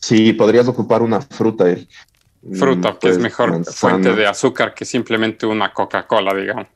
[0.00, 1.64] Sí, podrías ocupar una fruta,
[2.52, 6.68] fruta, que es pues, mejor fuente de azúcar que simplemente una Coca-Cola, digamos.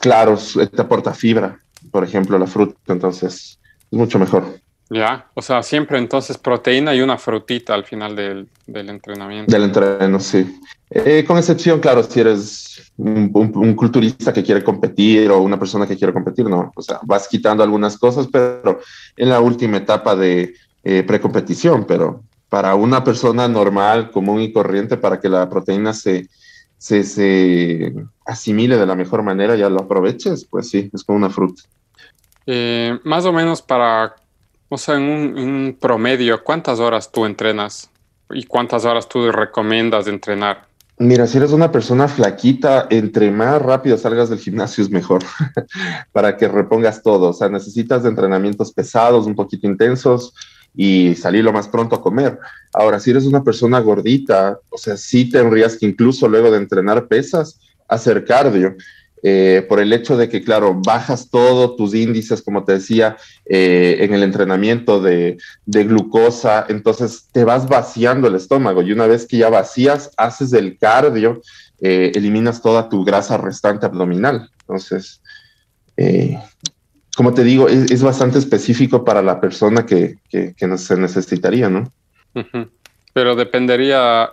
[0.00, 1.58] Claro, te aporta fibra,
[1.90, 3.58] por ejemplo, la fruta, entonces
[3.90, 4.63] es mucho mejor.
[4.90, 9.50] Ya, o sea, siempre entonces proteína y una frutita al final del, entrenamiento.
[9.50, 10.60] Del entreno, sí.
[10.90, 15.96] Eh, con excepción, claro, si eres un, culturista que quiere competir o una persona que
[15.96, 18.80] quiere competir, no, o sea, vas quitando algunas cosas, pero
[19.16, 24.96] en la última etapa de eh, precompetición, pero para una persona normal, común y corriente,
[24.96, 26.28] para que la proteína se,
[26.76, 27.92] se,
[28.26, 31.62] asimile de la mejor manera, ya lo aproveches, pues sí, es como una fruta.
[32.46, 34.14] Eh, más o menos para,
[34.74, 37.90] o sea, en un, promedio, ¿cuántas horas tú entrenas?
[38.30, 40.66] ¿Y cuántas horas tú recomiendas entrenar?
[40.98, 45.22] Mira, si eres una persona flaquita, entre más rápido salgas del gimnasio es mejor
[46.12, 47.30] para que repongas todo.
[47.30, 50.34] O sea, necesitas de entrenamientos pesados, un poquito intensos,
[50.74, 52.38] y salir lo más pronto a comer.
[52.72, 57.06] Ahora, si eres una persona gordita, o sea, sí tendrías que incluso luego de entrenar
[57.06, 58.74] pesas, hacer cardio.
[59.26, 63.96] Eh, por el hecho de que, claro, bajas todos tus índices, como te decía, eh,
[64.00, 69.38] en el entrenamiento de, glucosa, entonces te vas vaciando el estómago y una vez que
[69.38, 71.40] ya vacías, haces el cardio,
[71.80, 74.50] eh, eliminas toda tu grasa restante abdominal.
[74.60, 75.22] Entonces,
[77.16, 81.90] como te digo, es, bastante específico para la persona que, que, se necesitaría, ¿no?
[83.14, 84.30] Pero dependería,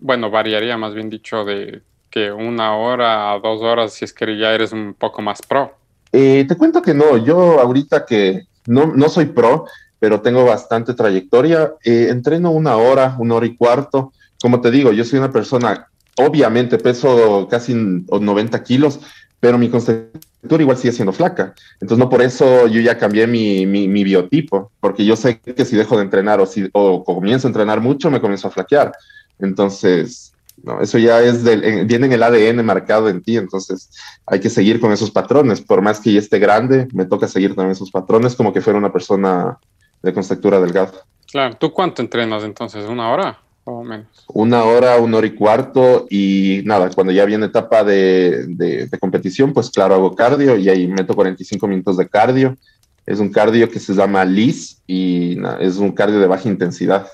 [0.00, 1.80] bueno, variaría más bien dicho de
[2.14, 5.74] que una hora a dos horas si es que ya eres un poco más pro.
[6.12, 9.66] Eh, te cuento que no, yo ahorita que no, no soy pro,
[9.98, 14.12] pero tengo bastante trayectoria, eh, entreno una hora, una hora y cuarto.
[14.40, 19.00] Como te digo, yo soy una persona, obviamente peso casi 90 kilos,
[19.40, 21.52] pero mi constitución igual sigue siendo flaca.
[21.80, 25.74] Entonces, no por eso yo ya cambié mi, mi, biotipo, porque yo sé que si
[25.74, 28.92] dejo de entrenar o, si, o comienzo a entrenar mucho, me comienzo a flaquear.
[29.40, 30.33] Entonces,
[30.64, 33.90] no, eso ya es del, viene en el ADN marcado en ti, entonces
[34.24, 35.60] hay que seguir con esos patrones.
[35.60, 38.78] Por más que ya esté grande, me toca seguir también esos patrones como que fuera
[38.78, 39.58] una persona
[40.02, 40.92] de constatura delgada.
[41.30, 42.88] Claro, ¿tú cuánto entrenas entonces?
[42.88, 44.06] ¿Una hora o menos?
[44.28, 49.52] Una hora, una hora y cuarto y nada, cuando ya viene etapa de, de, competición,
[49.52, 52.56] pues claro, hago cardio y ahí meto 45 minutos de cardio.
[53.04, 57.06] Es un cardio que se llama LIS y es un cardio de baja intensidad.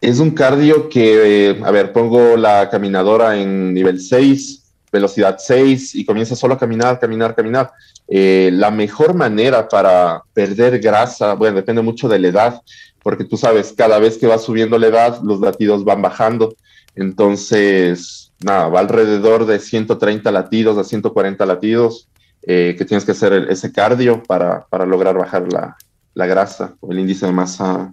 [0.00, 5.96] Es un cardio que, eh, a ver, pongo la caminadora en nivel 6, velocidad 6
[5.96, 7.72] y comienza solo a caminar, caminar, caminar.
[8.06, 12.62] Eh, la mejor manera para perder grasa, bueno, depende mucho de la edad,
[13.02, 16.54] porque tú sabes, cada vez que va subiendo la edad, los latidos van bajando.
[16.94, 22.08] Entonces, nada, va alrededor de 130 latidos a 140 latidos
[22.42, 25.76] eh, que tienes que hacer ese cardio para, para lograr bajar la,
[26.14, 27.92] la grasa o el índice de masa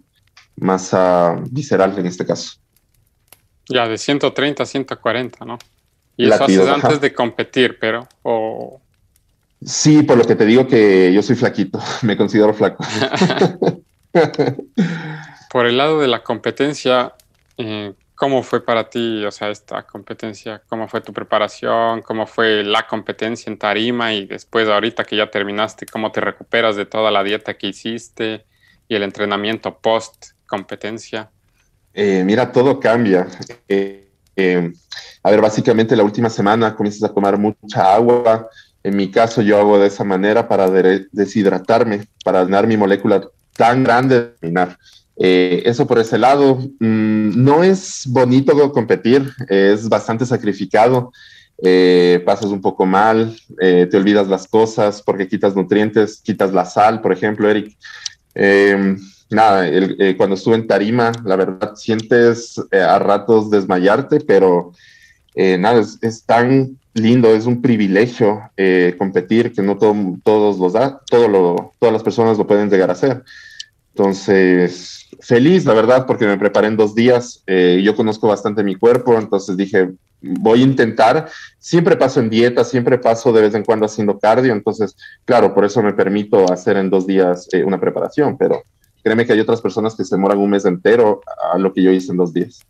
[0.56, 2.58] masa visceral en este caso.
[3.68, 5.58] Ya, de 130 a 140, ¿no?
[6.18, 8.08] Y eso haces antes de competir, pero...
[8.24, 8.82] O...
[9.66, 12.86] Sí, por lo que te digo que yo soy flaquito, me considero flaco.
[15.52, 17.14] por el lado de la competencia,
[17.58, 20.62] eh, ¿cómo fue para ti, o sea, esta competencia?
[20.70, 22.02] ¿Cómo fue tu preparación?
[22.02, 24.14] ¿Cómo fue la competencia en tarima?
[24.14, 28.46] Y después, ahorita que ya terminaste, ¿cómo te recuperas de toda la dieta que hiciste
[28.88, 31.30] y el entrenamiento post competencia?
[31.96, 33.28] Eh, mira, todo cambia.
[33.70, 34.74] Eh, eh,
[35.24, 38.50] a ver, básicamente la última semana comienzas a tomar mucha agua.
[38.84, 43.84] En mi caso, yo hago de esa manera para deshidratarme, para dar mi molécula tan
[43.84, 44.34] grande
[45.18, 46.58] eso por ese lado.
[46.80, 51.14] Mm, no es bonito competir, es bastante sacrificado.
[52.26, 57.14] pasas un poco mal, te olvidas las cosas porque quitas nutrientes, quitas la sal, por
[57.14, 57.76] ejemplo, Eric
[59.30, 64.74] nada, eh, cuando estuve en Tarima, la verdad sientes eh, a ratos desmayarte, pero
[65.34, 68.50] eh, nada, es, tan lindo, es un privilegio
[68.98, 72.94] competir que no todos los da, todo lo, todas las personas lo pueden llegar a
[72.94, 73.24] hacer.
[73.90, 77.44] Entonces, feliz, la verdad, porque me preparé en dos días.
[77.48, 79.90] yo conozco bastante mi cuerpo, entonces dije,
[80.22, 81.30] voy a intentar.
[81.60, 84.54] Siempre paso en dieta, siempre paso de vez en cuando haciendo cardio.
[84.54, 88.64] Entonces, claro, por eso me permito hacer en dos días una preparación, pero
[89.06, 91.22] créeme que hay otras personas que se demoran un mes entero
[91.54, 92.66] a lo que yo hice en dos días.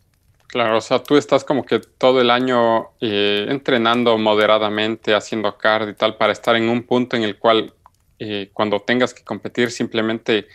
[0.48, 5.88] Claro, o sea, tú estás como que todo el año eh, entrenando moderadamente, haciendo cardio
[5.88, 7.72] y tal, para estar en un punto en el cual
[8.18, 10.46] eh, cuando tengas que competir simplemente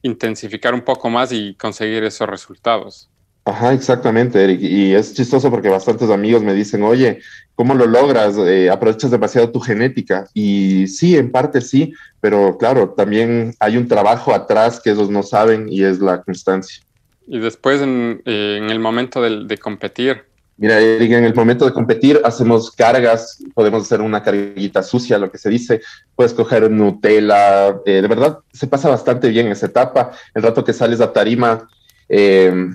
[0.00, 3.10] intensificar un poco más y conseguir esos resultados.
[3.44, 4.60] Ajá, exactamente, Eric.
[4.62, 7.20] Y es chistoso porque bastantes amigos me dicen, oye,
[7.54, 8.36] ¿cómo lo logras?
[8.38, 10.26] Eh, aprovechas demasiado tu genética.
[10.32, 15.22] Y sí, en parte sí, pero claro, también hay un trabajo atrás que ellos no
[15.22, 16.82] saben y es la constancia.
[17.26, 20.24] Y después en, eh, el momento de, competir.
[20.56, 25.30] Mira, Eric, en el momento de competir hacemos cargas, podemos hacer una carguita sucia, lo
[25.30, 25.80] que se dice,
[26.16, 30.10] puedes coger Nutella, eh, de verdad se pasa bastante bien esa etapa.
[30.34, 31.68] El rato que sales a tarima,
[32.08, 32.72] ¿qué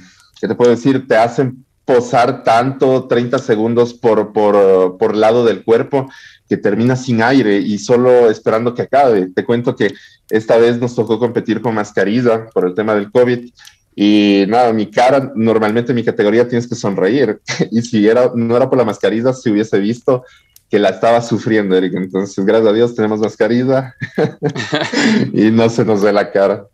[0.48, 1.08] te puedo decir?
[1.08, 6.10] Te hacen posar tanto 30 segundos por, por, por lado del cuerpo
[6.48, 9.30] que termina sin aire y solo esperando que acabe.
[9.34, 9.94] Te cuento que
[10.30, 13.50] esta vez nos tocó competir con mascarilla por el tema del COVID
[13.96, 17.40] y nada, mi cara, normalmente en mi categoría tienes que sonreír
[17.72, 20.24] y si era, no era por la mascarilla, se hubiese visto
[20.70, 21.94] que la estaba sufriendo, Eric.
[21.94, 23.96] Entonces, gracias a Dios tenemos mascarilla
[25.34, 26.66] y no se nos ve la cara.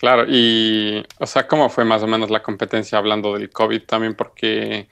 [0.00, 4.14] Claro, y, o sea, ¿cómo fue más o menos la competencia hablando del COVID también?
[4.14, 4.88] Porque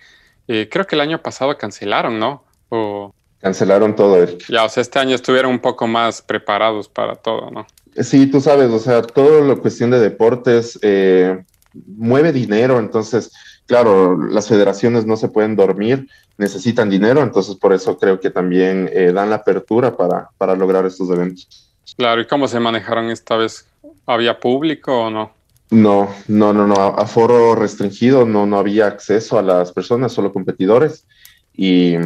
[0.47, 2.45] eh, creo que el año pasado cancelaron, ¿no?
[2.69, 3.13] O...
[3.43, 4.25] Cancelaron todo.
[4.49, 7.67] Ya, o sea, este año estuvieron un poco más preparados para todo, ¿no?
[8.01, 11.43] Sí, tú sabes, o sea, todo lo cuestión de deportes eh,
[11.75, 13.33] mueve dinero, entonces,
[13.67, 18.89] claro, las federaciones no se pueden dormir, necesitan dinero, entonces por eso creo que también
[18.93, 21.69] eh, dan la apertura para, para lograr estos eventos.
[21.97, 23.67] Claro, ¿y cómo se manejaron esta vez?
[24.07, 25.33] ¿Había público o no?
[25.71, 26.75] No, no, no, no.
[26.75, 31.07] Aforo restringido, no, no había acceso a las personas, solo competidores.
[31.55, 31.97] Y,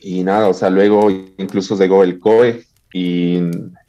[0.00, 3.40] y nada, o sea, luego incluso llegó el COE y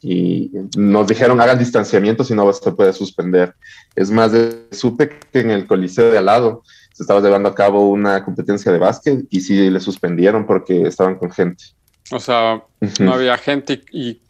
[0.01, 3.53] y nos dijeron hagan distanciamiento si no se puede suspender.
[3.95, 4.31] Es más,
[4.71, 8.71] supe que en el coliseo de al lado se estaba llevando a cabo una competencia
[8.71, 11.63] de básquet y sí le suspendieron porque estaban con gente.
[12.11, 12.63] O sea,
[12.99, 14.21] no había gente y,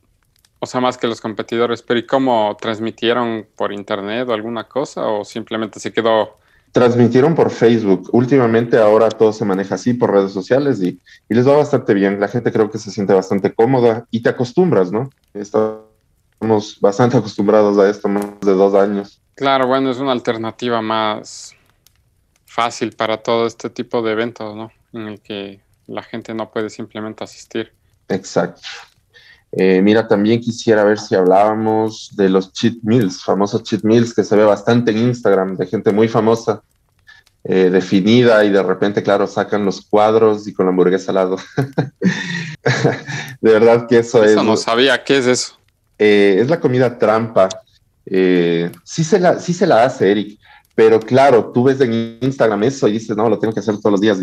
[0.60, 5.08] o sea, más que los competidores, pero ¿y cómo transmitieron por internet o alguna cosa
[5.08, 6.38] o simplemente se quedó
[6.72, 8.10] transmitieron por Facebook.
[8.14, 12.20] Últimamente ahora todo se maneja así por redes sociales y, les va bastante bien.
[12.20, 15.10] La gente creo que se siente bastante cómoda y te acostumbras, ¿no?
[15.34, 19.22] Estamos bastante acostumbrados a esto más de dos años.
[19.36, 21.56] Claro, bueno, es una alternativa más
[22.46, 24.72] fácil para todo este tipo de eventos, ¿no?
[24.94, 27.74] En el que la gente no puede simplemente asistir.
[28.08, 28.62] Exacto.
[29.54, 34.24] Eh, mira, también quisiera ver si hablábamos de los cheat meals, famosos cheat meals que
[34.24, 36.62] se ve bastante en Instagram, de gente muy famosa,
[37.44, 41.38] eh, definida y de repente, claro, sacan los cuadros y con la hamburguesa al lado.
[43.42, 44.32] de verdad que eso, es...
[44.32, 45.58] Eso no sabía, ¿qué es eso?
[46.00, 47.50] Eh, es la comida trampa.
[48.06, 50.40] sí, se la, sí se la hace, Eric.
[50.76, 53.92] Pero claro, tú ves en Instagram eso y dices, no, lo tengo que hacer todos
[53.92, 54.18] los días.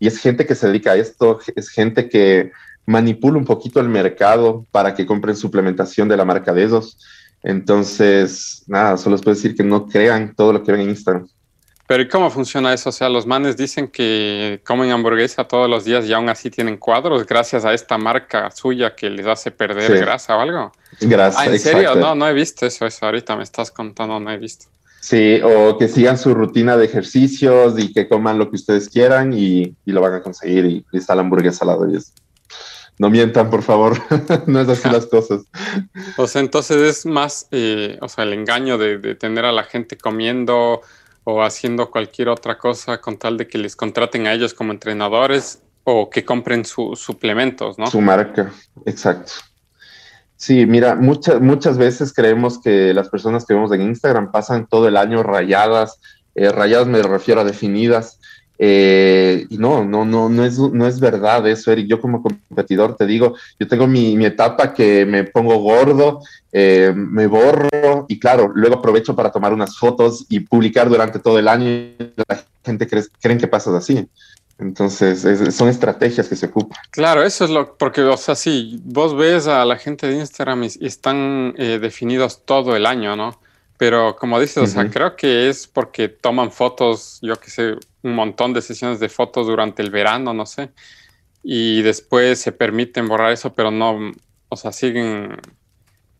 [0.00, 2.50] y es gente que se dedica a esto, es gente que
[2.86, 6.98] manipula un poquito el mercado para que compren suplementación de la marca de esos.
[7.42, 11.26] Entonces, nada, solo les puedo decir que no crean todo lo que ven en Instagram.
[11.86, 12.88] Pero ¿y cómo funciona eso?
[12.88, 16.76] O sea, los manes dicen que comen hamburguesa todos los días y aún así tienen
[16.76, 20.72] cuadros gracias a esta marca suya que les hace perder grasa o algo.
[21.00, 21.40] Grasa.
[21.40, 21.94] Ah, ¿En serio?
[21.96, 23.04] No, no he visto eso, eso.
[23.04, 24.66] Ahorita me estás contando, no he visto.
[25.00, 29.32] Sí, o que sigan su rutina de ejercicios y que coman lo que ustedes quieran
[29.32, 31.98] y, lo van a conseguir y, y está la hamburguesa al lado de
[33.02, 33.98] no mientan, por favor.
[34.46, 35.42] no es así las cosas.
[36.16, 39.98] O sea, entonces es más, eh, o sea, el engaño de, tener a la gente
[39.98, 40.82] comiendo
[41.24, 45.60] o haciendo cualquier otra cosa con tal de que les contraten a ellos como entrenadores
[45.82, 47.88] o que compren sus suplementos, ¿no?
[47.88, 48.52] Su marca,
[48.86, 49.32] exacto.
[50.36, 54.86] Sí, mira, muchas, muchas veces creemos que las personas que vemos en Instagram pasan todo
[54.86, 55.98] el año rayadas,
[56.36, 58.20] eh, rayadas me refiero a definidas,
[58.64, 61.88] eh, no, no, no, no es, no es verdad eso, Eric.
[61.88, 66.20] Yo como competidor te digo, yo tengo mi, mi etapa que me pongo gordo,
[66.52, 71.40] eh, me borro y claro, luego aprovecho para tomar unas fotos y publicar durante todo
[71.40, 71.66] el año.
[72.28, 74.08] La gente cree, creen que pasas así.
[74.60, 76.78] Entonces, son estrategias que se ocupan.
[76.92, 80.62] Claro, eso es lo, porque, o sea, sí, vos ves a la gente de Instagram
[80.62, 83.40] y, están eh, definidos todo el año, ¿no?
[83.82, 88.14] Pero como dices, o sea, creo que es porque toman fotos, yo que sé, un
[88.14, 90.70] montón de sesiones de fotos durante el verano, no sé.
[91.42, 94.12] Y después se permiten borrar eso, pero no,
[94.48, 95.36] o sea, siguen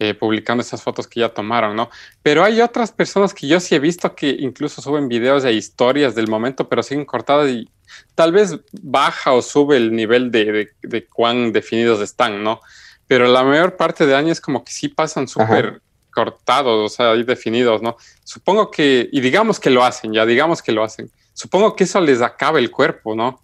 [0.01, 1.88] eh, publicando esas fotos que ya tomaron, ¿no?
[2.20, 6.16] Pero hay otras personas que yo sí he visto que incluso suben videos e historias
[6.16, 7.70] del momento, pero siguen cortadas y
[8.16, 12.61] tal vez baja o sube el nivel de, de cuán definidos están, ¿no?
[13.07, 15.81] Pero la mayor parte de años como que sí pasan súper
[16.12, 17.96] cortados, o sea, ahí definidos, ¿no?
[18.25, 21.11] Supongo que, y digamos que lo hacen, ya digamos que lo hacen.
[21.35, 23.40] Supongo que eso les acaba el cuerpo, ¿no?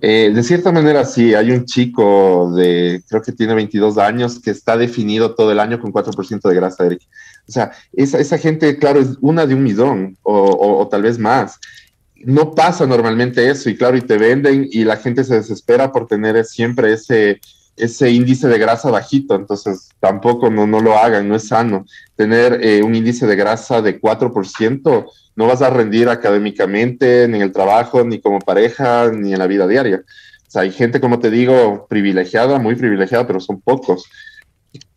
[0.00, 1.34] Eh, de cierta manera, sí.
[1.34, 5.80] Hay un chico de, creo que tiene 22 años, que está definido todo el año
[5.80, 7.02] con 4% de grasa, Eric.
[7.48, 11.18] O sea, esa, esa gente, claro, es una de un millón o, o tal vez
[11.18, 11.58] más
[12.24, 16.06] no pasa normalmente eso y claro, y te venden y la gente se desespera por
[16.06, 17.40] tener siempre ese,
[17.82, 21.84] ese índice de grasa bajito, entonces tampoco no, no lo hagan, no es sano.
[22.16, 27.42] Tener eh, un índice de grasa de 4% no vas a rendir académicamente, ni en
[27.42, 30.02] el trabajo, ni como pareja, ni en la vida diaria.
[30.54, 34.04] Hay gente, como te digo, privilegiada, muy privilegiada, pero son pocos.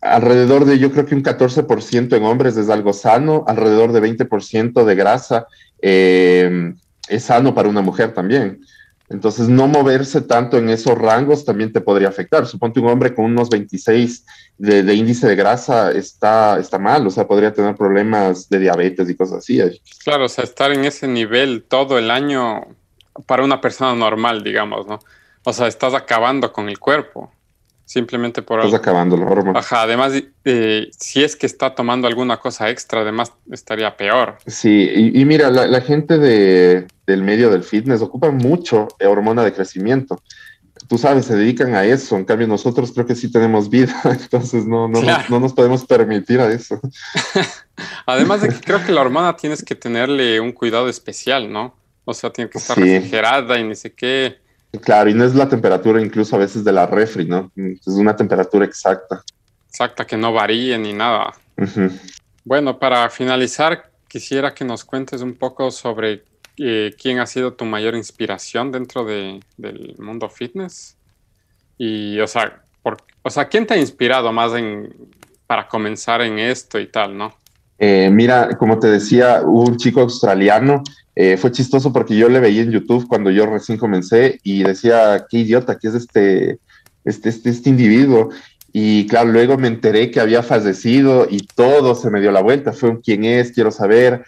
[0.00, 4.84] Alrededor de, yo creo que un 14% en hombres es algo sano, alrededor de 20%
[4.84, 5.46] de grasa
[5.82, 6.72] eh,
[7.08, 8.60] es sano para una mujer también.
[9.08, 12.46] Entonces, no moverse tanto en esos rangos también te podría afectar.
[12.46, 14.24] Suponte un hombre con unos 26
[14.58, 19.16] de, índice de grasa está, está mal, o sea, podría tener problemas de diabetes y
[19.16, 19.60] cosas así.
[20.04, 22.66] Claro, o sea, estar en ese nivel todo el año
[23.26, 24.98] para una persona normal, digamos, ¿no?
[25.44, 27.30] O sea, estás acabando con el cuerpo
[27.86, 29.60] simplemente por Estás acabando la hormona.
[29.60, 30.12] Ajá, además,
[30.44, 34.38] eh, si es que está tomando alguna cosa extra, además estaría peor.
[34.46, 40.20] Sí, y, mira, la, gente de, del medio del fitness ocupa mucho hormona de crecimiento.
[40.88, 42.16] Tú sabes, se dedican a eso.
[42.16, 46.40] En cambio, nosotros creo que sí tenemos vida, entonces no, no, no, nos podemos permitir
[46.40, 46.80] a eso.
[48.06, 51.76] además de que creo que la hormona tienes que tenerle un cuidado especial, ¿no?
[52.04, 54.44] O sea, tiene que estar refrigerada y ni sé qué.
[54.82, 57.50] Claro, y no es la temperatura incluso a veces de la refri, ¿no?
[57.56, 59.22] Es una temperatura exacta.
[59.68, 61.34] Exacta, que no varíe ni nada.
[62.44, 66.24] Bueno, para finalizar, quisiera que nos cuentes un poco sobre
[66.56, 70.96] eh, quién ha sido tu mayor inspiración dentro del mundo fitness.
[71.78, 74.94] Y, o sea, por, o sea, ¿quién te ha inspirado más en,
[75.46, 77.36] para comenzar en esto y tal, ¿no?
[77.78, 80.82] Eh, mira, como te decía, un chico australiano,
[81.14, 85.26] eh, fue chistoso porque yo le veía en YouTube cuando yo recién comencé y decía,
[85.28, 86.58] qué idiota, que es este,
[87.04, 88.30] este, este, este individuo.
[88.72, 92.72] Y claro, luego me enteré que había fallecido y todo se me dio la vuelta.
[92.72, 94.24] Fue un quién es, quiero saber.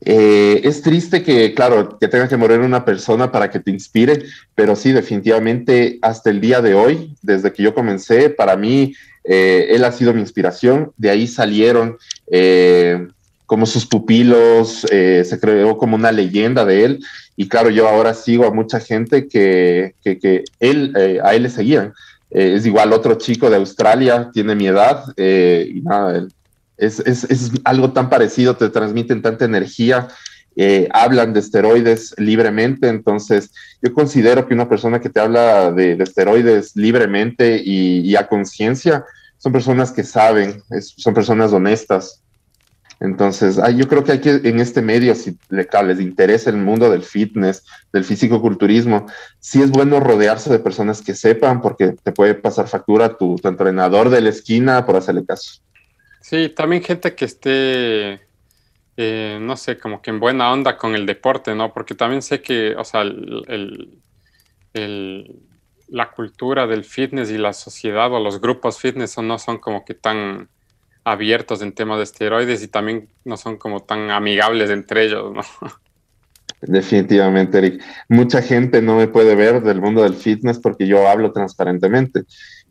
[0.00, 4.24] Eh, es triste que, claro, que tenga que morir una persona para que te inspire,
[4.54, 9.68] pero sí, definitivamente hasta el día de hoy, desde que yo comencé, para mí, eh,
[9.70, 10.92] él ha sido mi inspiración.
[10.96, 11.96] De ahí salieron
[12.30, 13.06] eh,
[13.46, 17.04] como sus pupilos, se creó como una leyenda de él.
[17.36, 21.50] Y claro, yo ahora sigo a mucha gente que, que, que él, a él le
[21.50, 21.92] seguían.
[22.30, 26.28] es igual otro chico de Australia, tiene mi edad, y nada, él
[26.76, 30.08] es, es, es, algo tan parecido, te transmiten tanta energía,
[30.56, 33.50] eh, hablan de esteroides libremente, entonces
[33.82, 39.04] yo considero que una persona que te habla de, de esteroides libremente y, a conciencia
[39.38, 42.20] son personas que saben, son personas honestas.
[43.00, 46.56] Entonces, ay, yo creo que hay que en este medio, si le, les interesa el
[46.56, 49.06] mundo del fitness, del físico-culturismo,
[49.40, 54.08] sí es bueno rodearse de personas que sepan, porque te puede pasar factura tu entrenador
[54.08, 55.63] de la esquina por hacerle caso.
[56.24, 58.22] Sí, también gente que esté,
[58.96, 61.74] eh, no sé, como que en buena onda con el deporte, ¿no?
[61.74, 64.00] Porque también sé que, o sea, el,
[64.72, 65.36] el,
[65.88, 69.92] la cultura del fitness y la sociedad o los grupos fitness no son como que
[69.92, 70.48] tan
[71.04, 75.42] abiertos en temas de esteroides y también no son como tan amigables entre ellos, ¿no?
[76.62, 77.84] Definitivamente, Eric.
[78.08, 82.22] Mucha gente no me puede ver del mundo del fitness porque yo hablo transparentemente.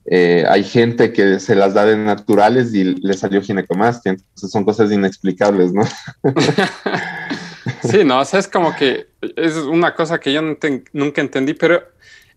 [0.06, 4.66] Eh, hay gente que se las da de naturales y le salió ginecomastia, entonces son
[4.66, 5.84] cosas inexplicables, ¿no?
[7.84, 11.84] sí, no, o sea, es como que es una cosa que yo nunca entendí, pero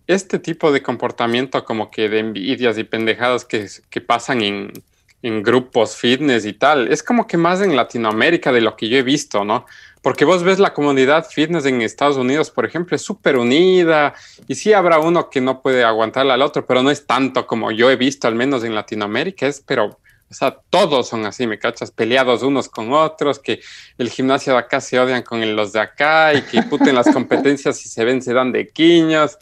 [0.07, 4.73] este tipo de comportamiento como que de envidias y pendejadas que, que pasan en,
[5.23, 8.99] en grupos fitness y tal, es como que más en Latinoamérica de lo que yo
[8.99, 9.67] he visto, ¿no?
[10.07, 14.15] Porque vos ves la comunidad fitness en Estados Unidos, por ejemplo, es súper unida
[14.47, 17.73] y sí habrá uno que no puede aguantarle al otro, pero no es tanto como
[17.73, 19.99] yo he visto, al menos en Latinoamérica, es, pero,
[20.31, 23.59] o sea, todos son así, me cachas, peleados unos con otros, que
[23.99, 27.85] el gimnasio de acá se odian con los de acá y que puten las competencias
[27.85, 29.37] y se ven, se dan de quiños.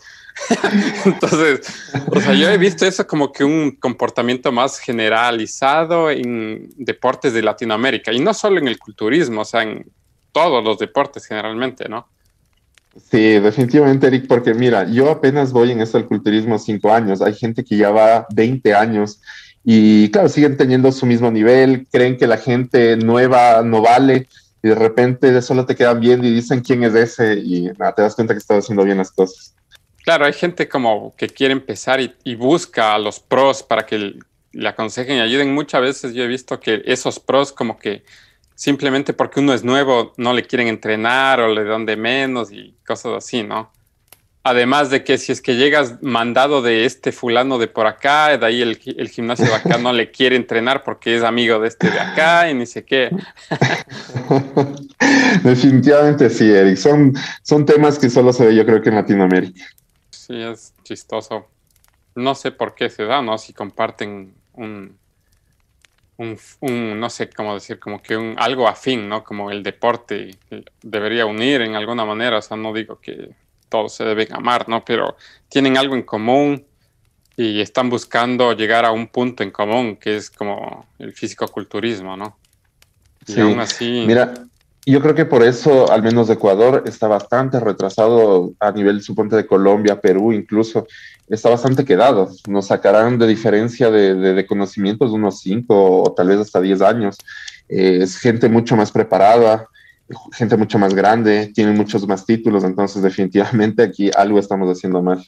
[1.04, 1.60] Entonces,
[2.06, 7.42] o sea, yo he visto eso como que un comportamiento más generalizado en deportes de
[7.42, 9.84] Latinoamérica y no solo en el culturismo, o sea, en
[10.34, 12.08] todos los deportes generalmente, ¿no?
[13.10, 17.34] Sí, definitivamente, Eric, porque mira, yo apenas voy en esto del culturismo cinco años, hay
[17.34, 19.20] gente que ya va 20 años
[19.64, 24.28] y claro, siguen teniendo su mismo nivel, creen que la gente nueva no vale
[24.62, 28.02] y de repente solo te quedan viendo y dicen quién es ese y nada, te
[28.02, 29.54] das cuenta que estás haciendo bien las cosas.
[30.04, 34.14] Claro, hay gente como que quiere empezar y, y busca a los pros para que
[34.52, 35.54] le aconsejen y ayuden.
[35.54, 38.04] Muchas veces yo he visto que esos pros como que
[38.54, 42.74] simplemente porque uno es nuevo no le quieren entrenar o le dan de menos y
[42.86, 43.72] cosas así, ¿no?
[44.46, 48.44] Además de que si es que llegas mandado de este fulano de por acá, de
[48.44, 51.90] ahí el, el, gimnasio de acá no le quiere entrenar porque es amigo de este
[51.90, 53.08] de acá y ni sé qué.
[55.42, 56.76] Definitivamente sí, Eric.
[56.76, 59.64] Son, son temas que solo se ve yo creo que en Latinoamérica.
[60.10, 61.48] Sí, es chistoso.
[62.14, 63.38] No sé por qué se da, ¿no?
[63.38, 64.98] Si comparten un,
[66.16, 69.24] un, no sé cómo decir, como que un, algo afín, ¿no?
[69.24, 70.38] Como el deporte
[70.82, 73.30] debería unir en alguna manera, o sea, no digo que
[73.68, 74.84] todos se deben amar, ¿no?
[74.84, 75.16] Pero
[75.48, 76.64] tienen algo en común
[77.36, 82.38] y están buscando llegar a un punto en común, que es como el físico-culturismo, ¿no?
[83.26, 83.40] Y sí.
[83.40, 84.04] aún así...
[84.06, 84.34] Mira,
[84.86, 89.46] yo creo que por eso, al menos Ecuador, está bastante retrasado a nivel, suponte, de
[89.46, 90.86] Colombia, Perú incluso,
[91.28, 92.30] está bastante quedado.
[92.48, 96.82] Nos sacarán de diferencia de, de, conocimientos de unos 5 o tal vez hasta 10
[96.82, 97.16] años.
[97.68, 99.68] Eh, es gente mucho más preparada,
[100.32, 105.24] gente mucho más grande, tiene muchos más títulos, entonces definitivamente aquí algo estamos haciendo mal.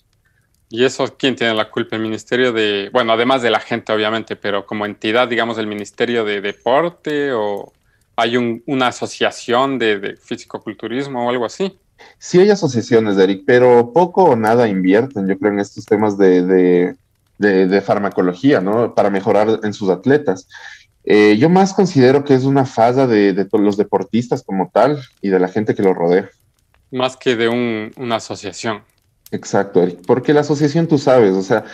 [0.68, 1.96] ¿Y eso quién tiene la culpa?
[1.96, 6.24] El Ministerio de, bueno, además de la gente obviamente, pero como entidad, digamos, el Ministerio
[6.24, 7.72] de Deporte o
[8.16, 11.78] hay un, una asociación de, de físico-culturismo o algo así?
[12.18, 16.42] Sí hay asociaciones, Eric, pero poco o nada invierten, yo creo, en estos temas de,
[16.42, 16.96] de,
[17.38, 18.94] de, de farmacología, ¿no?
[18.94, 20.48] Para mejorar en sus atletas.
[21.04, 25.28] Eh, yo más considero que es una fase de, de, los deportistas como tal y
[25.28, 26.28] de la gente que los rodea.
[26.90, 28.82] Más que de un, una asociación.
[29.30, 31.64] Exacto, Eric, porque la asociación tú sabes, o sea,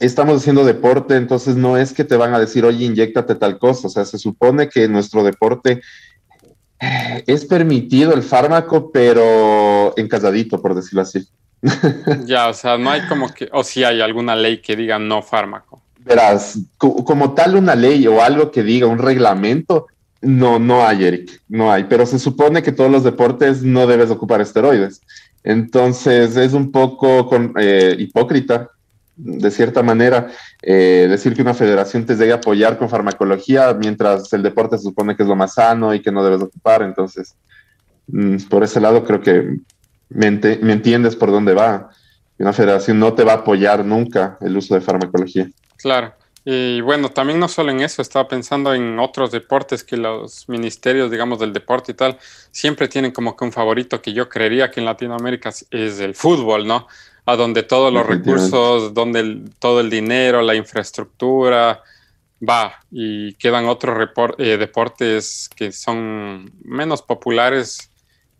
[0.00, 3.86] estamos haciendo deporte, entonces no es que te van a decir, oye, inyectate tal cosa,
[3.86, 5.82] o sea, se supone que nuestro deporte
[7.26, 11.26] es permitido el fármaco, pero encasadito, por decirlo así.
[12.26, 15.22] ya, o sea, no hay como que, o si hay alguna ley que diga no
[15.22, 15.80] fármaco.
[16.00, 19.86] Verás, como tal una ley o algo que diga, un reglamento,
[20.20, 24.10] no, no hay, Eric, no hay, pero se supone que todos los deportes no debes
[24.10, 25.00] ocupar esteroides.
[25.44, 28.70] Entonces es un poco con, eh, hipócrita,
[29.16, 30.28] de cierta manera,
[30.62, 35.16] eh, decir que una federación te debe apoyar con farmacología mientras el deporte se supone
[35.16, 36.82] que es lo más sano y que no debes ocupar.
[36.82, 37.34] Entonces,
[38.08, 39.58] mm, por ese lado creo que
[40.08, 41.90] me, me entiendes por dónde va.
[42.38, 45.48] Una federación no te va a apoyar nunca el uso de farmacología.
[45.76, 46.14] Claro.
[46.44, 51.10] Y bueno, también no solo en eso, estaba pensando en otros deportes que los ministerios,
[51.10, 52.18] digamos, del deporte y tal,
[52.50, 56.66] siempre tienen como que un favorito que yo creería que en Latinoamérica es el fútbol,
[56.66, 56.88] ¿no?
[57.24, 61.82] A donde todos los recursos, donde todo el dinero, la infraestructura
[62.46, 64.08] va y quedan otros
[64.38, 67.90] eh, deportes que son menos populares,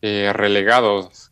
[0.01, 1.31] eh, relegados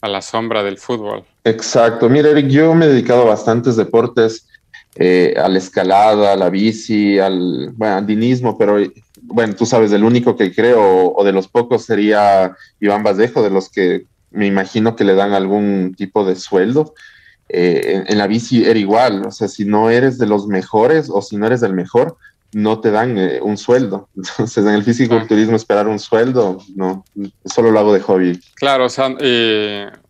[0.00, 1.24] a la sombra del fútbol.
[1.44, 2.08] Exacto.
[2.08, 4.48] Mira, Eric, yo me he dedicado a bastantes deportes
[4.96, 8.78] eh, a la escalada, a la bici, al bueno, andinismo, pero
[9.22, 13.50] bueno, tú sabes, el único que creo o de los pocos sería Iván Badejo, de
[13.50, 16.94] los que me imagino que le dan algún tipo de sueldo.
[17.48, 21.22] Eh, en, la bici era igual, o sea, si no eres de los mejores o
[21.22, 22.18] si no eres del mejor,
[22.52, 24.08] no te dan eh, un sueldo.
[24.16, 27.04] Entonces, en el físico-culturismo esperar un sueldo, no,
[27.44, 28.40] solo lo hago de hobby.
[28.54, 29.14] Claro, o sea,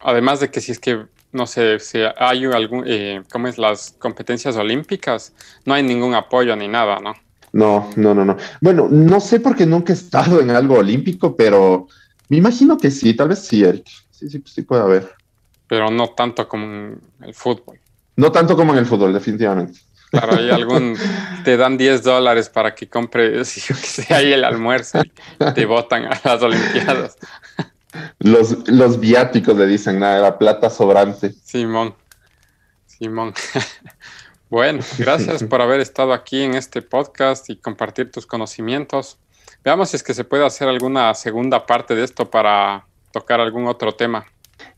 [0.00, 3.58] además de que si es que no sé si hay algún, eh, ¿cómo es?
[3.58, 5.32] Las competencias olímpicas,
[5.64, 7.14] no hay ningún apoyo ni nada, ¿no?
[7.52, 8.36] No, no, no, no.
[8.60, 11.88] Bueno, no sé porque nunca he estado en algo olímpico, pero
[12.28, 13.86] me imagino que sí, tal vez sí, Eric.
[14.18, 15.14] Sí, sí, sí puede haber.
[15.68, 17.78] Pero no tanto como en el fútbol.
[18.16, 19.78] No tanto como en el fútbol, definitivamente.
[20.10, 20.96] Claro, hay algún,
[21.44, 25.66] te dan 10 dólares para que compres, yo que sé, ahí el almuerzo y te
[25.66, 27.16] votan a las Olimpiadas.
[28.18, 31.32] Los, los viáticos le dicen, nada, era plata sobrante.
[31.44, 31.94] Simón,
[32.86, 33.34] Simón.
[34.50, 39.18] bueno, gracias por haber estado aquí en este podcast y compartir tus conocimientos.
[39.62, 43.66] Veamos si es que se puede hacer alguna segunda parte de esto para tocar algún
[43.66, 44.26] otro tema.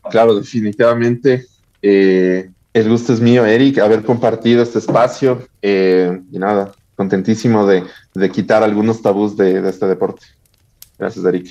[0.09, 1.45] Claro, definitivamente.
[1.81, 7.83] Eh, el gusto es mío, Eric, haber compartido este espacio eh, y nada, contentísimo de,
[8.31, 10.25] quitar algunos tabús de, de este deporte.
[10.97, 11.49] Gracias, Eric.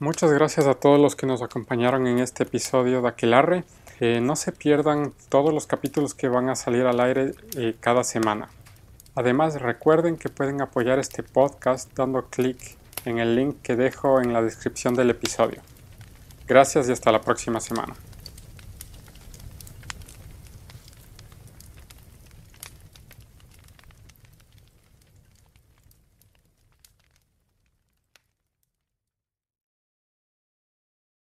[0.00, 3.64] Muchas gracias a todos los que nos acompañaron en este episodio de Aquelarre.
[4.00, 7.32] Eh, no se pierdan todos los capítulos que van a salir al aire
[7.80, 8.48] cada semana.
[9.14, 12.76] Además, recuerden que pueden apoyar este podcast dando clic
[13.06, 15.60] en el link que dejo en la descripción del episodio.
[16.46, 17.94] Gracias y hasta la próxima semana.